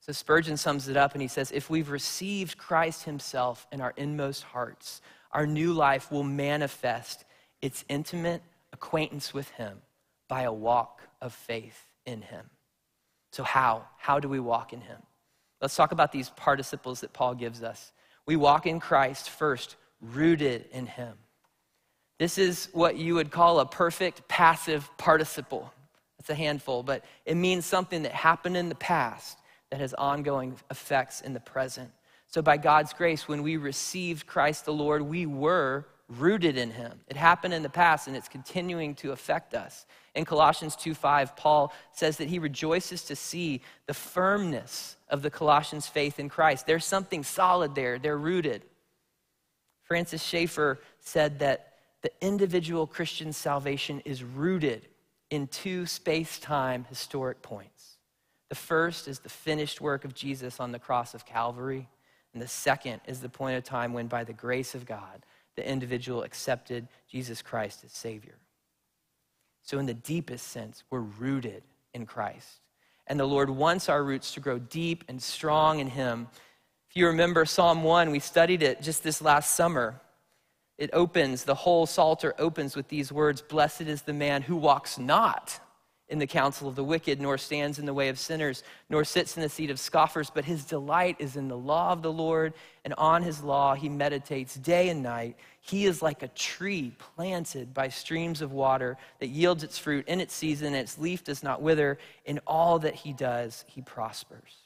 So 0.00 0.12
Spurgeon 0.12 0.56
sums 0.56 0.88
it 0.88 0.96
up 0.96 1.12
and 1.12 1.22
he 1.22 1.28
says, 1.28 1.52
If 1.52 1.70
we've 1.70 1.90
received 1.90 2.58
Christ 2.58 3.04
himself 3.04 3.66
in 3.70 3.80
our 3.80 3.92
inmost 3.96 4.42
hearts, 4.42 5.02
our 5.32 5.46
new 5.46 5.72
life 5.72 6.10
will 6.10 6.24
manifest 6.24 7.24
its 7.62 7.84
intimate 7.88 8.42
acquaintance 8.72 9.32
with 9.32 9.48
Him 9.50 9.80
by 10.28 10.42
a 10.42 10.52
walk 10.52 11.02
of 11.20 11.32
faith 11.32 11.86
in 12.06 12.22
Him. 12.22 12.50
So, 13.32 13.42
how? 13.42 13.84
How 13.98 14.18
do 14.18 14.28
we 14.28 14.40
walk 14.40 14.72
in 14.72 14.80
Him? 14.80 14.98
Let's 15.60 15.76
talk 15.76 15.92
about 15.92 16.12
these 16.12 16.30
participles 16.30 17.00
that 17.00 17.12
Paul 17.12 17.34
gives 17.34 17.62
us. 17.62 17.92
We 18.26 18.36
walk 18.36 18.66
in 18.66 18.80
Christ 18.80 19.30
first, 19.30 19.76
rooted 20.00 20.66
in 20.72 20.86
Him. 20.86 21.14
This 22.18 22.38
is 22.38 22.68
what 22.72 22.96
you 22.96 23.14
would 23.14 23.30
call 23.30 23.60
a 23.60 23.66
perfect 23.66 24.28
passive 24.28 24.88
participle. 24.98 25.72
It's 26.18 26.30
a 26.30 26.34
handful, 26.34 26.82
but 26.82 27.04
it 27.24 27.34
means 27.34 27.64
something 27.64 28.02
that 28.02 28.12
happened 28.12 28.56
in 28.56 28.68
the 28.68 28.74
past 28.74 29.38
that 29.70 29.80
has 29.80 29.94
ongoing 29.94 30.56
effects 30.70 31.22
in 31.22 31.32
the 31.32 31.40
present. 31.40 31.90
So, 32.26 32.42
by 32.42 32.58
God's 32.58 32.92
grace, 32.92 33.26
when 33.26 33.42
we 33.42 33.56
received 33.56 34.26
Christ 34.26 34.64
the 34.64 34.72
Lord, 34.72 35.02
we 35.02 35.26
were 35.26 35.86
rooted 36.18 36.56
in 36.56 36.70
him. 36.72 37.00
It 37.06 37.16
happened 37.16 37.54
in 37.54 37.62
the 37.62 37.68
past 37.70 38.08
and 38.08 38.16
it's 38.16 38.28
continuing 38.28 38.94
to 38.96 39.12
affect 39.12 39.54
us. 39.54 39.86
In 40.14 40.24
Colossians 40.24 40.74
2:5, 40.74 41.36
Paul 41.36 41.72
says 41.92 42.16
that 42.16 42.28
he 42.28 42.38
rejoices 42.38 43.04
to 43.04 43.16
see 43.16 43.62
the 43.86 43.94
firmness 43.94 44.96
of 45.08 45.22
the 45.22 45.30
Colossians' 45.30 45.86
faith 45.86 46.18
in 46.18 46.28
Christ. 46.28 46.66
There's 46.66 46.84
something 46.84 47.22
solid 47.22 47.74
there, 47.74 47.98
they're 47.98 48.18
rooted. 48.18 48.64
Francis 49.84 50.22
Schaeffer 50.22 50.80
said 50.98 51.38
that 51.38 51.74
the 52.02 52.12
individual 52.20 52.86
Christian 52.86 53.32
salvation 53.32 54.00
is 54.04 54.24
rooted 54.24 54.88
in 55.30 55.46
two 55.46 55.86
space 55.86 56.38
time 56.38 56.84
historic 56.88 57.40
points. 57.42 57.98
The 58.48 58.56
first 58.56 59.06
is 59.06 59.20
the 59.20 59.28
finished 59.28 59.80
work 59.80 60.04
of 60.04 60.14
Jesus 60.14 60.58
on 60.58 60.72
the 60.72 60.78
cross 60.78 61.14
of 61.14 61.24
Calvary. 61.24 61.88
And 62.32 62.42
the 62.42 62.48
second 62.48 63.00
is 63.06 63.20
the 63.20 63.28
point 63.28 63.56
of 63.56 63.64
time 63.64 63.92
when, 63.92 64.06
by 64.06 64.24
the 64.24 64.32
grace 64.32 64.74
of 64.74 64.86
God, 64.86 65.24
the 65.60 65.70
individual 65.70 66.22
accepted 66.22 66.88
Jesus 67.06 67.42
Christ 67.42 67.84
as 67.84 67.92
Savior. 67.92 68.36
So, 69.62 69.78
in 69.78 69.84
the 69.84 69.92
deepest 69.92 70.48
sense, 70.48 70.84
we're 70.88 71.00
rooted 71.00 71.62
in 71.92 72.06
Christ. 72.06 72.60
And 73.06 73.20
the 73.20 73.26
Lord 73.26 73.50
wants 73.50 73.90
our 73.90 74.02
roots 74.02 74.32
to 74.32 74.40
grow 74.40 74.58
deep 74.58 75.04
and 75.06 75.22
strong 75.22 75.80
in 75.80 75.88
Him. 75.88 76.28
If 76.88 76.96
you 76.96 77.08
remember 77.08 77.44
Psalm 77.44 77.84
1, 77.84 78.10
we 78.10 78.20
studied 78.20 78.62
it 78.62 78.80
just 78.80 79.02
this 79.02 79.20
last 79.20 79.54
summer. 79.54 80.00
It 80.78 80.88
opens, 80.94 81.44
the 81.44 81.54
whole 81.54 81.84
Psalter 81.84 82.34
opens 82.38 82.74
with 82.74 82.88
these 82.88 83.12
words 83.12 83.42
Blessed 83.42 83.82
is 83.82 84.00
the 84.00 84.14
man 84.14 84.40
who 84.40 84.56
walks 84.56 84.98
not 84.98 85.60
in 86.10 86.18
the 86.18 86.26
counsel 86.26 86.68
of 86.68 86.74
the 86.74 86.84
wicked, 86.84 87.20
nor 87.20 87.38
stands 87.38 87.78
in 87.78 87.86
the 87.86 87.94
way 87.94 88.08
of 88.08 88.18
sinners, 88.18 88.64
nor 88.88 89.04
sits 89.04 89.36
in 89.36 89.42
the 89.42 89.48
seat 89.48 89.70
of 89.70 89.78
scoffers, 89.78 90.28
but 90.28 90.44
his 90.44 90.64
delight 90.64 91.14
is 91.20 91.36
in 91.36 91.46
the 91.46 91.56
law 91.56 91.92
of 91.92 92.02
the 92.02 92.12
Lord, 92.12 92.52
and 92.84 92.92
on 92.98 93.22
his 93.22 93.42
law 93.42 93.74
he 93.74 93.88
meditates 93.88 94.56
day 94.56 94.88
and 94.88 95.04
night. 95.04 95.36
He 95.60 95.86
is 95.86 96.02
like 96.02 96.24
a 96.24 96.28
tree 96.28 96.92
planted 96.98 97.72
by 97.72 97.88
streams 97.88 98.42
of 98.42 98.50
water 98.50 98.98
that 99.20 99.28
yields 99.28 99.62
its 99.62 99.78
fruit 99.78 100.08
in 100.08 100.20
its 100.20 100.34
season, 100.34 100.68
and 100.68 100.76
its 100.76 100.98
leaf 100.98 101.22
does 101.22 101.44
not 101.44 101.62
wither. 101.62 101.96
In 102.24 102.40
all 102.44 102.80
that 102.80 102.96
he 102.96 103.12
does, 103.12 103.64
he 103.68 103.80
prospers. 103.80 104.56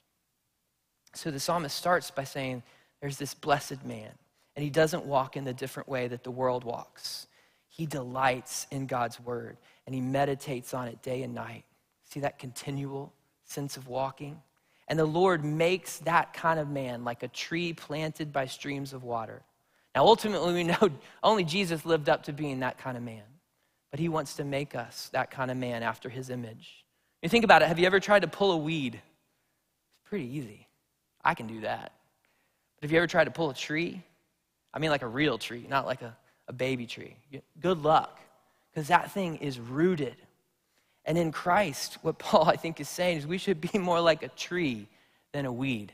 So 1.14 1.30
the 1.30 1.38
psalmist 1.38 1.76
starts 1.76 2.10
by 2.10 2.24
saying, 2.24 2.62
There's 3.02 3.18
this 3.18 3.34
blessed 3.34 3.84
man, 3.84 4.10
and 4.56 4.64
he 4.64 4.70
doesn't 4.70 5.04
walk 5.04 5.36
in 5.36 5.44
the 5.44 5.52
different 5.52 5.90
way 5.90 6.08
that 6.08 6.24
the 6.24 6.30
world 6.30 6.64
walks. 6.64 7.26
He 7.68 7.84
delights 7.84 8.66
in 8.70 8.86
God's 8.86 9.20
word 9.20 9.58
and 9.86 9.94
he 9.94 10.00
meditates 10.00 10.74
on 10.74 10.88
it 10.88 11.02
day 11.02 11.22
and 11.22 11.34
night. 11.34 11.64
See 12.10 12.20
that 12.20 12.38
continual 12.38 13.12
sense 13.44 13.76
of 13.76 13.88
walking? 13.88 14.40
And 14.88 14.98
the 14.98 15.04
Lord 15.04 15.44
makes 15.44 15.98
that 15.98 16.32
kind 16.34 16.60
of 16.60 16.68
man 16.68 17.04
like 17.04 17.22
a 17.22 17.28
tree 17.28 17.72
planted 17.72 18.32
by 18.32 18.46
streams 18.46 18.92
of 18.92 19.02
water. 19.02 19.42
Now, 19.94 20.04
ultimately, 20.04 20.52
we 20.52 20.64
know 20.64 20.90
only 21.22 21.44
Jesus 21.44 21.86
lived 21.86 22.08
up 22.08 22.24
to 22.24 22.32
being 22.32 22.60
that 22.60 22.78
kind 22.78 22.96
of 22.96 23.02
man, 23.02 23.22
but 23.90 24.00
he 24.00 24.08
wants 24.08 24.34
to 24.36 24.44
make 24.44 24.74
us 24.74 25.08
that 25.12 25.30
kind 25.30 25.50
of 25.50 25.56
man 25.56 25.82
after 25.82 26.08
his 26.08 26.30
image. 26.30 26.84
You 27.22 27.28
think 27.28 27.44
about 27.44 27.62
it, 27.62 27.68
have 27.68 27.78
you 27.78 27.86
ever 27.86 28.00
tried 28.00 28.20
to 28.20 28.28
pull 28.28 28.52
a 28.52 28.56
weed? 28.56 28.94
It's 28.94 30.08
pretty 30.08 30.26
easy. 30.36 30.66
I 31.24 31.34
can 31.34 31.46
do 31.46 31.62
that. 31.62 31.92
But 32.76 32.84
have 32.84 32.92
you 32.92 32.98
ever 32.98 33.06
tried 33.06 33.24
to 33.24 33.30
pull 33.30 33.48
a 33.48 33.54
tree? 33.54 34.02
I 34.74 34.78
mean, 34.78 34.90
like 34.90 35.02
a 35.02 35.08
real 35.08 35.38
tree, 35.38 35.66
not 35.70 35.86
like 35.86 36.02
a, 36.02 36.14
a 36.48 36.52
baby 36.52 36.86
tree. 36.86 37.16
Good 37.60 37.82
luck 37.82 38.20
because 38.74 38.88
that 38.88 39.12
thing 39.12 39.36
is 39.36 39.60
rooted. 39.60 40.16
And 41.04 41.16
in 41.16 41.32
Christ, 41.32 41.98
what 42.02 42.18
Paul, 42.18 42.48
I 42.48 42.56
think, 42.56 42.80
is 42.80 42.88
saying 42.88 43.18
is 43.18 43.26
we 43.26 43.38
should 43.38 43.60
be 43.60 43.78
more 43.78 44.00
like 44.00 44.22
a 44.22 44.28
tree 44.28 44.88
than 45.32 45.46
a 45.46 45.52
weed. 45.52 45.92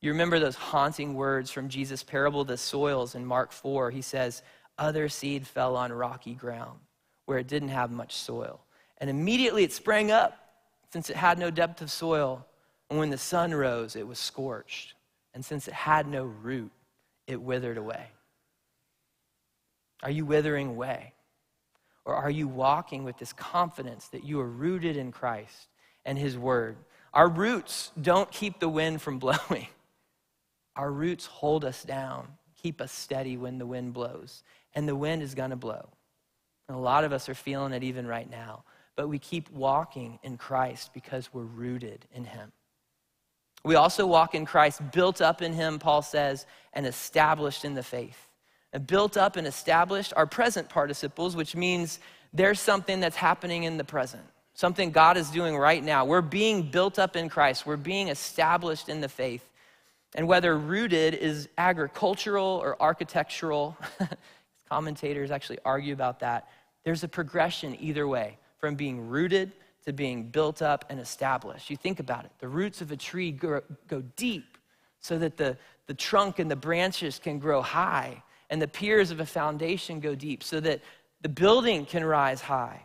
You 0.00 0.12
remember 0.12 0.38
those 0.38 0.56
haunting 0.56 1.14
words 1.14 1.50
from 1.50 1.68
Jesus' 1.68 2.02
parable 2.02 2.44
the 2.44 2.56
soils 2.56 3.14
in 3.14 3.24
Mark 3.24 3.50
4. 3.50 3.90
He 3.90 4.02
says, 4.02 4.42
Other 4.78 5.08
seed 5.08 5.46
fell 5.46 5.76
on 5.76 5.92
rocky 5.92 6.34
ground 6.34 6.78
where 7.24 7.38
it 7.38 7.48
didn't 7.48 7.70
have 7.70 7.90
much 7.90 8.14
soil. 8.14 8.60
And 8.98 9.10
immediately 9.10 9.64
it 9.64 9.72
sprang 9.72 10.10
up 10.10 10.38
since 10.92 11.10
it 11.10 11.16
had 11.16 11.38
no 11.38 11.50
depth 11.50 11.82
of 11.82 11.90
soil. 11.90 12.46
And 12.88 12.98
when 12.98 13.10
the 13.10 13.18
sun 13.18 13.52
rose, 13.52 13.96
it 13.96 14.06
was 14.06 14.18
scorched. 14.18 14.94
And 15.34 15.44
since 15.44 15.66
it 15.66 15.74
had 15.74 16.06
no 16.06 16.24
root, 16.24 16.70
it 17.26 17.40
withered 17.40 17.78
away. 17.78 18.06
Are 20.02 20.10
you 20.10 20.24
withering 20.24 20.68
away? 20.68 21.12
Or 22.06 22.14
are 22.14 22.30
you 22.30 22.46
walking 22.46 23.02
with 23.02 23.18
this 23.18 23.32
confidence 23.32 24.06
that 24.08 24.24
you 24.24 24.40
are 24.40 24.48
rooted 24.48 24.96
in 24.96 25.10
Christ 25.10 25.68
and 26.04 26.16
His 26.16 26.38
Word? 26.38 26.76
Our 27.12 27.28
roots 27.28 27.90
don't 28.00 28.30
keep 28.30 28.60
the 28.60 28.68
wind 28.68 29.02
from 29.02 29.18
blowing, 29.18 29.66
our 30.76 30.90
roots 30.90 31.26
hold 31.26 31.64
us 31.64 31.82
down, 31.82 32.28
keep 32.62 32.80
us 32.80 32.92
steady 32.92 33.36
when 33.36 33.58
the 33.58 33.66
wind 33.66 33.92
blows. 33.92 34.42
And 34.74 34.86
the 34.86 34.96
wind 34.96 35.22
is 35.22 35.34
going 35.34 35.50
to 35.50 35.56
blow. 35.56 35.88
And 36.68 36.76
a 36.76 36.80
lot 36.80 37.04
of 37.04 37.12
us 37.12 37.30
are 37.30 37.34
feeling 37.34 37.72
it 37.72 37.82
even 37.82 38.06
right 38.06 38.30
now. 38.30 38.64
But 38.94 39.08
we 39.08 39.18
keep 39.18 39.50
walking 39.50 40.18
in 40.22 40.36
Christ 40.36 40.92
because 40.92 41.32
we're 41.32 41.44
rooted 41.44 42.04
in 42.12 42.24
Him. 42.24 42.52
We 43.64 43.74
also 43.74 44.06
walk 44.06 44.34
in 44.34 44.44
Christ, 44.44 44.82
built 44.92 45.22
up 45.22 45.40
in 45.40 45.54
Him, 45.54 45.78
Paul 45.78 46.02
says, 46.02 46.44
and 46.74 46.86
established 46.86 47.64
in 47.64 47.72
the 47.72 47.82
faith 47.82 48.28
built 48.86 49.16
up 49.16 49.36
and 49.36 49.46
established 49.46 50.12
are 50.16 50.26
present 50.26 50.68
participles, 50.68 51.36
which 51.36 51.56
means 51.56 51.98
there's 52.32 52.60
something 52.60 53.00
that's 53.00 53.16
happening 53.16 53.64
in 53.64 53.76
the 53.76 53.84
present, 53.84 54.22
something 54.54 54.90
God 54.90 55.16
is 55.16 55.30
doing 55.30 55.56
right 55.56 55.82
now. 55.82 56.04
We're 56.04 56.20
being 56.20 56.70
built 56.70 56.98
up 56.98 57.16
in 57.16 57.28
Christ, 57.28 57.66
we're 57.66 57.76
being 57.76 58.08
established 58.08 58.88
in 58.88 59.00
the 59.00 59.08
faith. 59.08 59.48
And 60.14 60.26
whether 60.28 60.56
rooted 60.56 61.14
is 61.14 61.48
agricultural 61.58 62.60
or 62.62 62.80
architectural, 62.80 63.76
commentators 64.68 65.30
actually 65.30 65.58
argue 65.64 65.92
about 65.92 66.20
that. 66.20 66.48
There's 66.84 67.04
a 67.04 67.08
progression 67.08 67.76
either 67.80 68.08
way 68.08 68.38
from 68.58 68.76
being 68.76 69.08
rooted 69.08 69.52
to 69.84 69.92
being 69.92 70.24
built 70.24 70.62
up 70.62 70.84
and 70.90 70.98
established. 70.98 71.70
You 71.70 71.76
think 71.76 72.00
about 72.00 72.24
it 72.24 72.30
the 72.38 72.48
roots 72.48 72.80
of 72.80 72.92
a 72.92 72.96
tree 72.96 73.30
go, 73.30 73.62
go 73.88 74.02
deep 74.16 74.58
so 75.00 75.18
that 75.18 75.36
the, 75.36 75.56
the 75.86 75.94
trunk 75.94 76.38
and 76.38 76.50
the 76.50 76.56
branches 76.56 77.18
can 77.18 77.38
grow 77.38 77.62
high, 77.62 78.22
and 78.50 78.60
the 78.60 78.68
piers 78.68 79.10
of 79.10 79.20
a 79.20 79.26
foundation 79.26 80.00
go 80.00 80.14
deep 80.14 80.42
so 80.42 80.60
that 80.60 80.80
the 81.22 81.28
building 81.28 81.84
can 81.86 82.04
rise 82.04 82.40
high. 82.40 82.82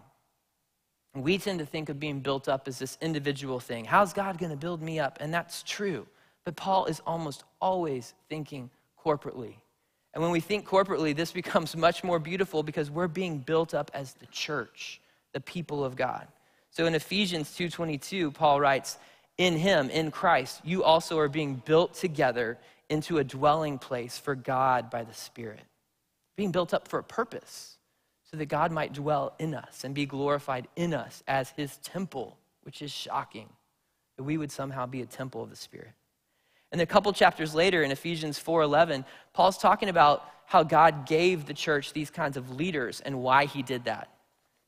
And 1.13 1.24
we 1.24 1.38
tend 1.38 1.60
to 1.60 1.65
think 1.65 1.89
of 1.89 2.00
being 2.00 2.21
built 2.21 2.47
up 2.47 2.67
as 2.67 2.80
this 2.80 2.97
individual 3.02 3.60
thing. 3.60 3.86
How's 3.86 4.13
God 4.13 4.38
going 4.38 4.52
to 4.52 4.58
build 4.58 4.82
me 4.82 5.00
up? 5.00 5.17
And 5.19 5.34
that's 5.34 5.63
true. 5.63 6.08
But 6.45 6.56
Paul 6.56 6.86
is 6.86 7.02
almost 7.06 7.43
always 7.60 8.13
thinking 8.30 8.69
corporately. 9.04 9.56
And 10.13 10.21
when 10.21 10.32
we 10.32 10.39
think 10.39 10.67
corporately, 10.67 11.15
this 11.15 11.32
becomes 11.32 11.76
much 11.76 12.04
more 12.04 12.19
beautiful 12.19 12.63
because 12.63 12.89
we're 12.89 13.08
being 13.08 13.38
built 13.39 13.74
up 13.74 13.91
as 13.93 14.13
the 14.13 14.26
church, 14.28 15.02
the 15.34 15.39
people 15.39 15.84
of 15.84 15.95
God. 15.95 16.28
So 16.69 16.86
in 16.86 16.95
Ephesians 16.95 17.56
2:22, 17.56 18.32
Paul 18.32 18.60
writes, 18.60 18.97
"In 19.38 19.58
him, 19.58 19.89
in 19.89 20.12
Christ, 20.12 20.62
you 20.63 20.84
also 20.84 21.17
are 21.19 21.30
being 21.30 21.56
built 21.56 21.93
together 21.93 22.58
into 22.91 23.17
a 23.17 23.23
dwelling 23.23 23.80
place 23.80 24.17
for 24.17 24.36
God 24.36 24.89
by 24.89 25.04
the 25.04 25.13
Spirit." 25.13 25.65
Being 26.36 26.51
built 26.51 26.73
up 26.73 26.88
for 26.88 26.99
a 26.99 27.04
purpose, 27.04 27.77
so 28.23 28.38
that 28.38 28.45
God 28.45 28.71
might 28.71 28.93
dwell 28.93 29.34
in 29.39 29.56
us 29.56 29.84
and 29.84 29.95
be 29.95 30.06
glorified 30.06 30.67
in 30.75 30.93
us 30.93 31.23
as 31.27 31.49
his 31.51 31.77
temple, 31.77 32.38
which 32.62 32.82
is 32.82 32.91
shocking 32.91 33.49
that 34.15 34.23
we 34.23 34.38
would 34.38 34.51
somehow 34.51 34.86
be 34.86 35.01
a 35.01 35.06
temple 35.06 35.41
of 35.41 35.49
the 35.49 35.56
Spirit. 35.56 35.93
And 36.71 36.80
a 36.80 36.86
couple 36.86 37.12
chapters 37.12 37.54
later 37.54 37.84
in 37.84 37.91
Ephesians 37.91 38.39
4:11, 38.39 39.06
Paul's 39.34 39.58
talking 39.58 39.89
about 39.89 40.25
how 40.45 40.63
God 40.63 41.06
gave 41.06 41.45
the 41.45 41.54
church 41.54 41.91
these 41.91 42.10
kinds 42.10 42.38
of 42.38 42.51
leaders 42.51 43.01
and 43.01 43.21
why 43.21 43.45
he 43.45 43.62
did 43.62 43.86
that. 43.86 44.10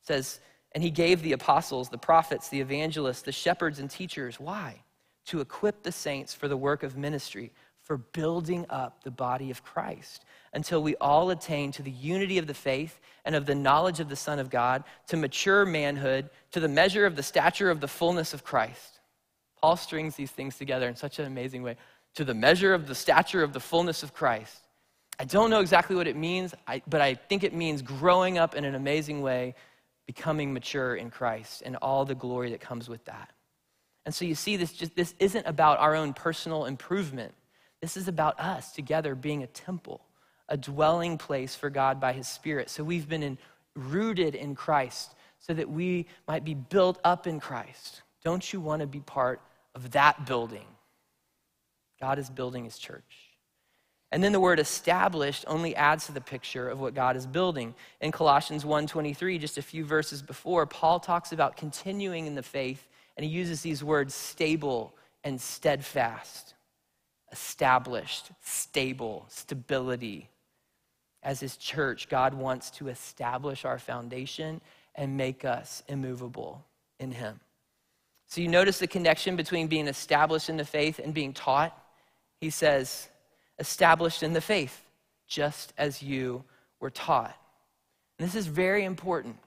It 0.01 0.07
says, 0.07 0.39
and 0.73 0.83
he 0.83 0.91
gave 0.91 1.21
the 1.21 1.33
apostles, 1.33 1.89
the 1.89 1.97
prophets, 1.97 2.49
the 2.49 2.59
evangelists, 2.59 3.21
the 3.21 3.31
shepherds, 3.31 3.79
and 3.79 3.89
teachers. 3.89 4.39
Why? 4.39 4.83
To 5.27 5.39
equip 5.39 5.83
the 5.83 5.91
saints 5.91 6.33
for 6.33 6.47
the 6.47 6.57
work 6.57 6.83
of 6.83 6.97
ministry, 6.97 7.53
for 7.83 7.97
building 7.97 8.65
up 8.69 9.03
the 9.03 9.11
body 9.11 9.51
of 9.51 9.63
Christ, 9.63 10.25
until 10.53 10.81
we 10.81 10.95
all 10.95 11.29
attain 11.29 11.71
to 11.73 11.83
the 11.83 11.91
unity 11.91 12.37
of 12.37 12.47
the 12.47 12.53
faith 12.53 12.99
and 13.25 13.35
of 13.35 13.45
the 13.45 13.55
knowledge 13.55 13.99
of 13.99 14.09
the 14.09 14.15
Son 14.15 14.39
of 14.39 14.49
God, 14.49 14.83
to 15.07 15.17
mature 15.17 15.65
manhood, 15.65 16.29
to 16.51 16.59
the 16.59 16.67
measure 16.67 17.05
of 17.05 17.15
the 17.15 17.23
stature 17.23 17.69
of 17.69 17.81
the 17.81 17.87
fullness 17.87 18.33
of 18.33 18.43
Christ. 18.43 18.99
Paul 19.61 19.75
strings 19.77 20.15
these 20.15 20.31
things 20.31 20.57
together 20.57 20.87
in 20.87 20.95
such 20.95 21.19
an 21.19 21.25
amazing 21.25 21.61
way. 21.63 21.77
To 22.15 22.23
the 22.23 22.33
measure 22.33 22.73
of 22.73 22.87
the 22.87 22.95
stature 22.95 23.43
of 23.43 23.53
the 23.53 23.59
fullness 23.59 24.03
of 24.03 24.13
Christ. 24.13 24.59
I 25.19 25.25
don't 25.25 25.49
know 25.49 25.59
exactly 25.59 25.95
what 25.95 26.07
it 26.07 26.15
means, 26.15 26.53
but 26.87 27.01
I 27.01 27.15
think 27.15 27.43
it 27.43 27.53
means 27.53 27.81
growing 27.81 28.37
up 28.37 28.55
in 28.55 28.65
an 28.65 28.75
amazing 28.75 29.21
way 29.21 29.55
becoming 30.05 30.53
mature 30.53 30.95
in 30.95 31.09
Christ 31.09 31.63
and 31.65 31.75
all 31.77 32.05
the 32.05 32.15
glory 32.15 32.51
that 32.51 32.61
comes 32.61 32.89
with 32.89 33.05
that. 33.05 33.31
And 34.05 34.13
so 34.13 34.25
you 34.25 34.35
see, 34.35 34.57
this, 34.57 34.73
just, 34.73 34.95
this 34.95 35.13
isn't 35.19 35.47
about 35.47 35.79
our 35.79 35.95
own 35.95 36.13
personal 36.13 36.65
improvement. 36.65 37.33
This 37.83 37.97
is 37.97 38.07
about 38.07 38.39
us 38.39 38.71
together 38.71 39.13
being 39.13 39.43
a 39.43 39.47
temple, 39.47 39.99
a 40.47 40.55
dwelling 40.55 41.17
place 41.17 41.53
for 41.53 41.69
God 41.69 41.99
by 41.99 42.13
His 42.13 42.29
Spirit. 42.29 42.69
So 42.69 42.81
we've 42.81 43.09
been 43.09 43.23
in, 43.23 43.37
rooted 43.75 44.35
in 44.35 44.55
Christ 44.55 45.13
so 45.39 45.53
that 45.53 45.69
we 45.69 46.05
might 46.25 46.45
be 46.45 46.53
built 46.53 46.97
up 47.03 47.27
in 47.27 47.41
Christ. 47.41 48.01
Don't 48.23 48.53
you 48.53 48.61
want 48.61 48.79
to 48.79 48.87
be 48.87 49.01
part 49.01 49.41
of 49.75 49.91
that 49.91 50.25
building? 50.25 50.63
God 51.99 52.19
is 52.19 52.29
building 52.29 52.63
His 52.63 52.77
church. 52.77 53.33
And 54.13 54.23
then 54.23 54.31
the 54.31 54.39
word 54.39 54.61
established 54.61 55.43
only 55.45 55.75
adds 55.75 56.05
to 56.05 56.13
the 56.13 56.21
picture 56.21 56.69
of 56.69 56.79
what 56.79 56.93
God 56.93 57.17
is 57.17 57.27
building. 57.27 57.75
In 57.99 58.13
Colossians 58.13 58.63
1:23, 58.63 59.37
just 59.37 59.57
a 59.57 59.61
few 59.61 59.83
verses 59.83 60.21
before, 60.21 60.65
Paul 60.65 61.01
talks 61.01 61.33
about 61.33 61.57
continuing 61.57 62.27
in 62.27 62.35
the 62.35 62.43
faith 62.43 62.87
and 63.17 63.25
he 63.25 63.29
uses 63.29 63.61
these 63.61 63.83
words 63.83 64.15
stable 64.15 64.95
and 65.25 65.41
steadfast. 65.41 66.53
Established, 67.33 68.29
stable, 68.41 69.25
stability. 69.27 70.29
As 71.21 71.41
his 71.41 71.57
church, 71.57 72.07
God 72.07 72.33
wants 72.33 72.69
to 72.71 72.87
establish 72.87 73.65
our 73.65 73.79
foundation 73.79 74.61
and 74.95 75.17
make 75.17 75.43
us 75.43 75.83
immovable 75.89 76.63
in 76.99 77.11
him. 77.11 77.39
So 78.27 78.39
you 78.39 78.47
notice 78.47 78.79
the 78.79 78.87
connection 78.87 79.35
between 79.35 79.67
being 79.67 79.87
established 79.87 80.49
in 80.49 80.57
the 80.57 80.65
faith 80.65 80.99
and 80.99 81.13
being 81.13 81.33
taught? 81.33 81.77
He 82.39 82.49
says, 82.49 83.09
established 83.59 84.23
in 84.23 84.33
the 84.33 84.41
faith, 84.41 84.85
just 85.27 85.73
as 85.77 86.03
you 86.03 86.43
were 86.79 86.89
taught. 86.89 87.35
And 88.19 88.27
this 88.27 88.35
is 88.35 88.47
very 88.47 88.85
important. 88.85 89.37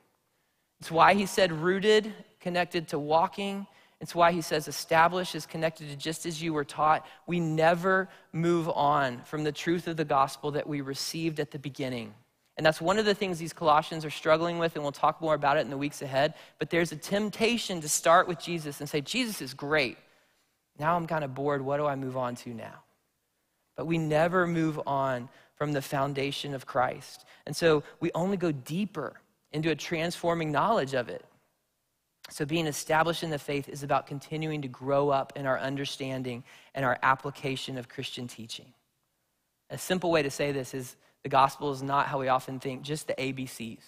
It's 0.80 0.90
why 0.90 1.14
he 1.14 1.26
said 1.26 1.52
rooted, 1.52 2.12
connected 2.40 2.88
to 2.88 2.98
walking. 2.98 3.66
It's 4.00 4.14
why 4.14 4.32
he 4.32 4.42
says 4.42 4.68
established 4.68 5.34
is 5.34 5.46
connected 5.46 5.88
to 5.88 5.96
just 5.96 6.26
as 6.26 6.42
you 6.42 6.52
were 6.52 6.64
taught. 6.64 7.06
We 7.26 7.40
never 7.40 8.08
move 8.32 8.68
on 8.68 9.22
from 9.22 9.44
the 9.44 9.52
truth 9.52 9.88
of 9.88 9.96
the 9.96 10.04
gospel 10.04 10.50
that 10.52 10.66
we 10.66 10.80
received 10.80 11.40
at 11.40 11.50
the 11.50 11.58
beginning. 11.58 12.12
And 12.56 12.64
that's 12.64 12.80
one 12.80 12.98
of 12.98 13.04
the 13.04 13.14
things 13.14 13.38
these 13.38 13.52
Colossians 13.52 14.04
are 14.04 14.10
struggling 14.10 14.58
with, 14.58 14.74
and 14.74 14.82
we'll 14.82 14.92
talk 14.92 15.20
more 15.20 15.34
about 15.34 15.56
it 15.56 15.60
in 15.60 15.70
the 15.70 15.76
weeks 15.76 16.02
ahead. 16.02 16.34
But 16.58 16.70
there's 16.70 16.92
a 16.92 16.96
temptation 16.96 17.80
to 17.80 17.88
start 17.88 18.28
with 18.28 18.38
Jesus 18.38 18.80
and 18.80 18.88
say, 18.88 19.00
Jesus 19.00 19.42
is 19.42 19.54
great. 19.54 19.98
Now 20.78 20.96
I'm 20.96 21.06
kind 21.06 21.24
of 21.24 21.34
bored. 21.34 21.62
What 21.62 21.78
do 21.78 21.86
I 21.86 21.96
move 21.96 22.16
on 22.16 22.34
to 22.36 22.50
now? 22.50 22.82
but 23.76 23.86
we 23.86 23.98
never 23.98 24.46
move 24.46 24.80
on 24.86 25.28
from 25.54 25.72
the 25.72 25.82
foundation 25.82 26.54
of 26.54 26.66
Christ. 26.66 27.24
And 27.46 27.54
so 27.54 27.84
we 28.00 28.10
only 28.14 28.36
go 28.36 28.50
deeper 28.50 29.20
into 29.52 29.70
a 29.70 29.74
transforming 29.74 30.50
knowledge 30.50 30.94
of 30.94 31.08
it. 31.08 31.24
So, 32.28 32.44
being 32.44 32.66
established 32.66 33.22
in 33.22 33.30
the 33.30 33.38
faith 33.38 33.68
is 33.68 33.82
about 33.82 34.06
continuing 34.06 34.62
to 34.62 34.68
grow 34.68 35.10
up 35.10 35.32
in 35.36 35.46
our 35.46 35.58
understanding 35.58 36.42
and 36.74 36.84
our 36.84 36.98
application 37.02 37.78
of 37.78 37.88
Christian 37.88 38.26
teaching. 38.26 38.72
A 39.70 39.78
simple 39.78 40.10
way 40.10 40.22
to 40.22 40.30
say 40.30 40.52
this 40.52 40.74
is 40.74 40.96
the 41.22 41.28
gospel 41.28 41.72
is 41.72 41.82
not 41.82 42.06
how 42.06 42.18
we 42.18 42.28
often 42.28 42.58
think, 42.60 42.82
just 42.82 43.06
the 43.06 43.14
ABCs. 43.14 43.78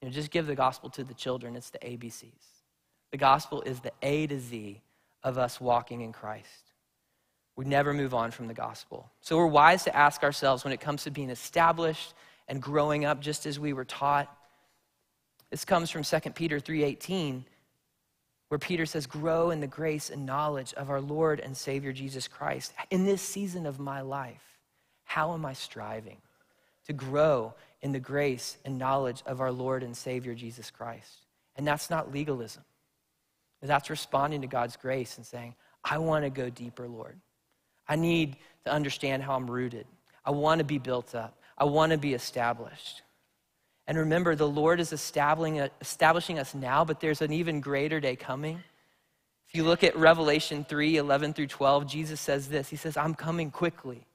You 0.00 0.08
know, 0.08 0.10
just 0.10 0.30
give 0.30 0.46
the 0.46 0.54
gospel 0.54 0.90
to 0.90 1.04
the 1.04 1.14
children, 1.14 1.56
it's 1.56 1.70
the 1.70 1.78
ABCs. 1.78 2.32
The 3.12 3.18
gospel 3.18 3.62
is 3.62 3.80
the 3.80 3.92
A 4.02 4.26
to 4.26 4.38
Z 4.38 4.82
of 5.22 5.38
us 5.38 5.60
walking 5.60 6.02
in 6.02 6.12
Christ. 6.12 6.72
We 7.56 7.64
never 7.64 7.94
move 7.94 8.12
on 8.12 8.30
from 8.30 8.46
the 8.46 8.54
gospel. 8.54 9.10
So 9.20 9.36
we're 9.36 9.46
wise 9.46 9.84
to 9.84 9.96
ask 9.96 10.22
ourselves 10.22 10.64
when 10.64 10.72
it 10.72 10.80
comes 10.80 11.04
to 11.04 11.10
being 11.10 11.30
established 11.30 12.14
and 12.48 12.60
growing 12.60 13.04
up 13.04 13.20
just 13.20 13.46
as 13.46 13.58
we 13.58 13.72
were 13.72 13.84
taught. 13.84 14.34
This 15.50 15.64
comes 15.64 15.90
from 15.90 16.02
2 16.04 16.34
Peter 16.34 16.60
3:18 16.60 17.44
where 18.48 18.58
Peter 18.58 18.86
says, 18.86 19.06
"Grow 19.06 19.50
in 19.50 19.60
the 19.60 19.66
grace 19.66 20.10
and 20.10 20.24
knowledge 20.24 20.72
of 20.74 20.90
our 20.90 21.00
Lord 21.00 21.40
and 21.40 21.56
Savior 21.56 21.92
Jesus 21.92 22.28
Christ. 22.28 22.72
In 22.90 23.04
this 23.04 23.22
season 23.22 23.66
of 23.66 23.78
my 23.78 24.00
life, 24.00 24.60
how 25.04 25.34
am 25.34 25.44
I 25.44 25.52
striving 25.52 26.22
to 26.84 26.92
grow 26.92 27.54
in 27.80 27.92
the 27.92 28.00
grace 28.00 28.56
and 28.64 28.78
knowledge 28.78 29.22
of 29.26 29.40
our 29.40 29.52
Lord 29.52 29.82
and 29.82 29.96
Savior 29.96 30.34
Jesus 30.34 30.70
Christ?" 30.70 31.26
And 31.56 31.66
that's 31.66 31.90
not 31.90 32.12
legalism. 32.12 32.64
That's 33.62 33.90
responding 33.90 34.42
to 34.42 34.46
God's 34.46 34.76
grace 34.76 35.16
and 35.16 35.26
saying, 35.26 35.56
"I 35.82 35.98
want 35.98 36.24
to 36.24 36.30
go 36.30 36.50
deeper, 36.50 36.86
Lord. 36.86 37.20
I 37.88 37.96
need 37.96 38.36
to 38.64 38.70
understand 38.70 39.22
how 39.22 39.34
I'm 39.34 39.50
rooted. 39.50 39.88
I 40.24 40.30
want 40.30 40.58
to 40.58 40.64
be 40.64 40.78
built 40.78 41.14
up. 41.14 41.40
I 41.58 41.64
want 41.64 41.90
to 41.90 41.98
be 41.98 42.14
established. 42.14 43.02
And 43.86 43.98
remember, 43.98 44.34
the 44.34 44.48
Lord 44.48 44.80
is 44.80 44.92
establishing, 44.92 45.58
establishing 45.80 46.38
us 46.38 46.54
now, 46.54 46.84
but 46.84 47.00
there's 47.00 47.22
an 47.22 47.32
even 47.32 47.60
greater 47.60 48.00
day 48.00 48.16
coming. 48.16 48.62
If 49.48 49.54
you 49.54 49.62
look 49.62 49.84
at 49.84 49.96
Revelation 49.96 50.64
3 50.68 50.96
11 50.96 51.34
through 51.34 51.46
12, 51.46 51.86
Jesus 51.86 52.20
says 52.20 52.48
this 52.48 52.68
He 52.68 52.76
says, 52.76 52.96
I'm 52.96 53.14
coming 53.14 53.50
quickly. 53.50 54.06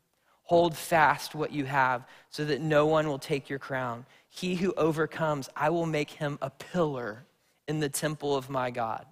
Hold 0.43 0.75
fast 0.75 1.33
what 1.33 1.53
you 1.53 1.63
have 1.63 2.05
so 2.29 2.43
that 2.43 2.59
no 2.59 2.85
one 2.85 3.07
will 3.07 3.19
take 3.19 3.49
your 3.49 3.59
crown. 3.59 4.05
He 4.29 4.55
who 4.55 4.73
overcomes, 4.73 5.49
I 5.55 5.69
will 5.69 5.85
make 5.85 6.09
him 6.09 6.37
a 6.41 6.49
pillar 6.49 7.23
in 7.69 7.79
the 7.79 7.87
temple 7.87 8.35
of 8.35 8.49
my 8.49 8.69
God. 8.69 9.05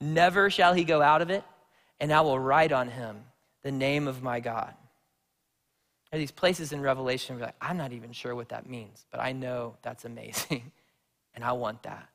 Never 0.00 0.50
shall 0.50 0.74
he 0.74 0.82
go 0.82 1.00
out 1.00 1.22
of 1.22 1.30
it, 1.30 1.44
and 2.00 2.12
I 2.12 2.22
will 2.22 2.38
write 2.38 2.72
on 2.72 2.88
him 2.88 3.22
the 3.62 3.70
name 3.70 4.08
of 4.08 4.24
my 4.24 4.40
God. 4.40 4.74
There 6.12 6.18
are 6.18 6.20
these 6.20 6.30
places 6.30 6.72
in 6.72 6.82
Revelation 6.82 7.36
where 7.36 7.46
like, 7.46 7.54
I'm 7.58 7.78
not 7.78 7.92
even 7.92 8.12
sure 8.12 8.34
what 8.34 8.50
that 8.50 8.68
means, 8.68 9.06
but 9.10 9.18
I 9.20 9.32
know 9.32 9.76
that's 9.80 10.04
amazing, 10.04 10.70
and 11.34 11.42
I 11.42 11.52
want 11.52 11.84
that. 11.84 12.06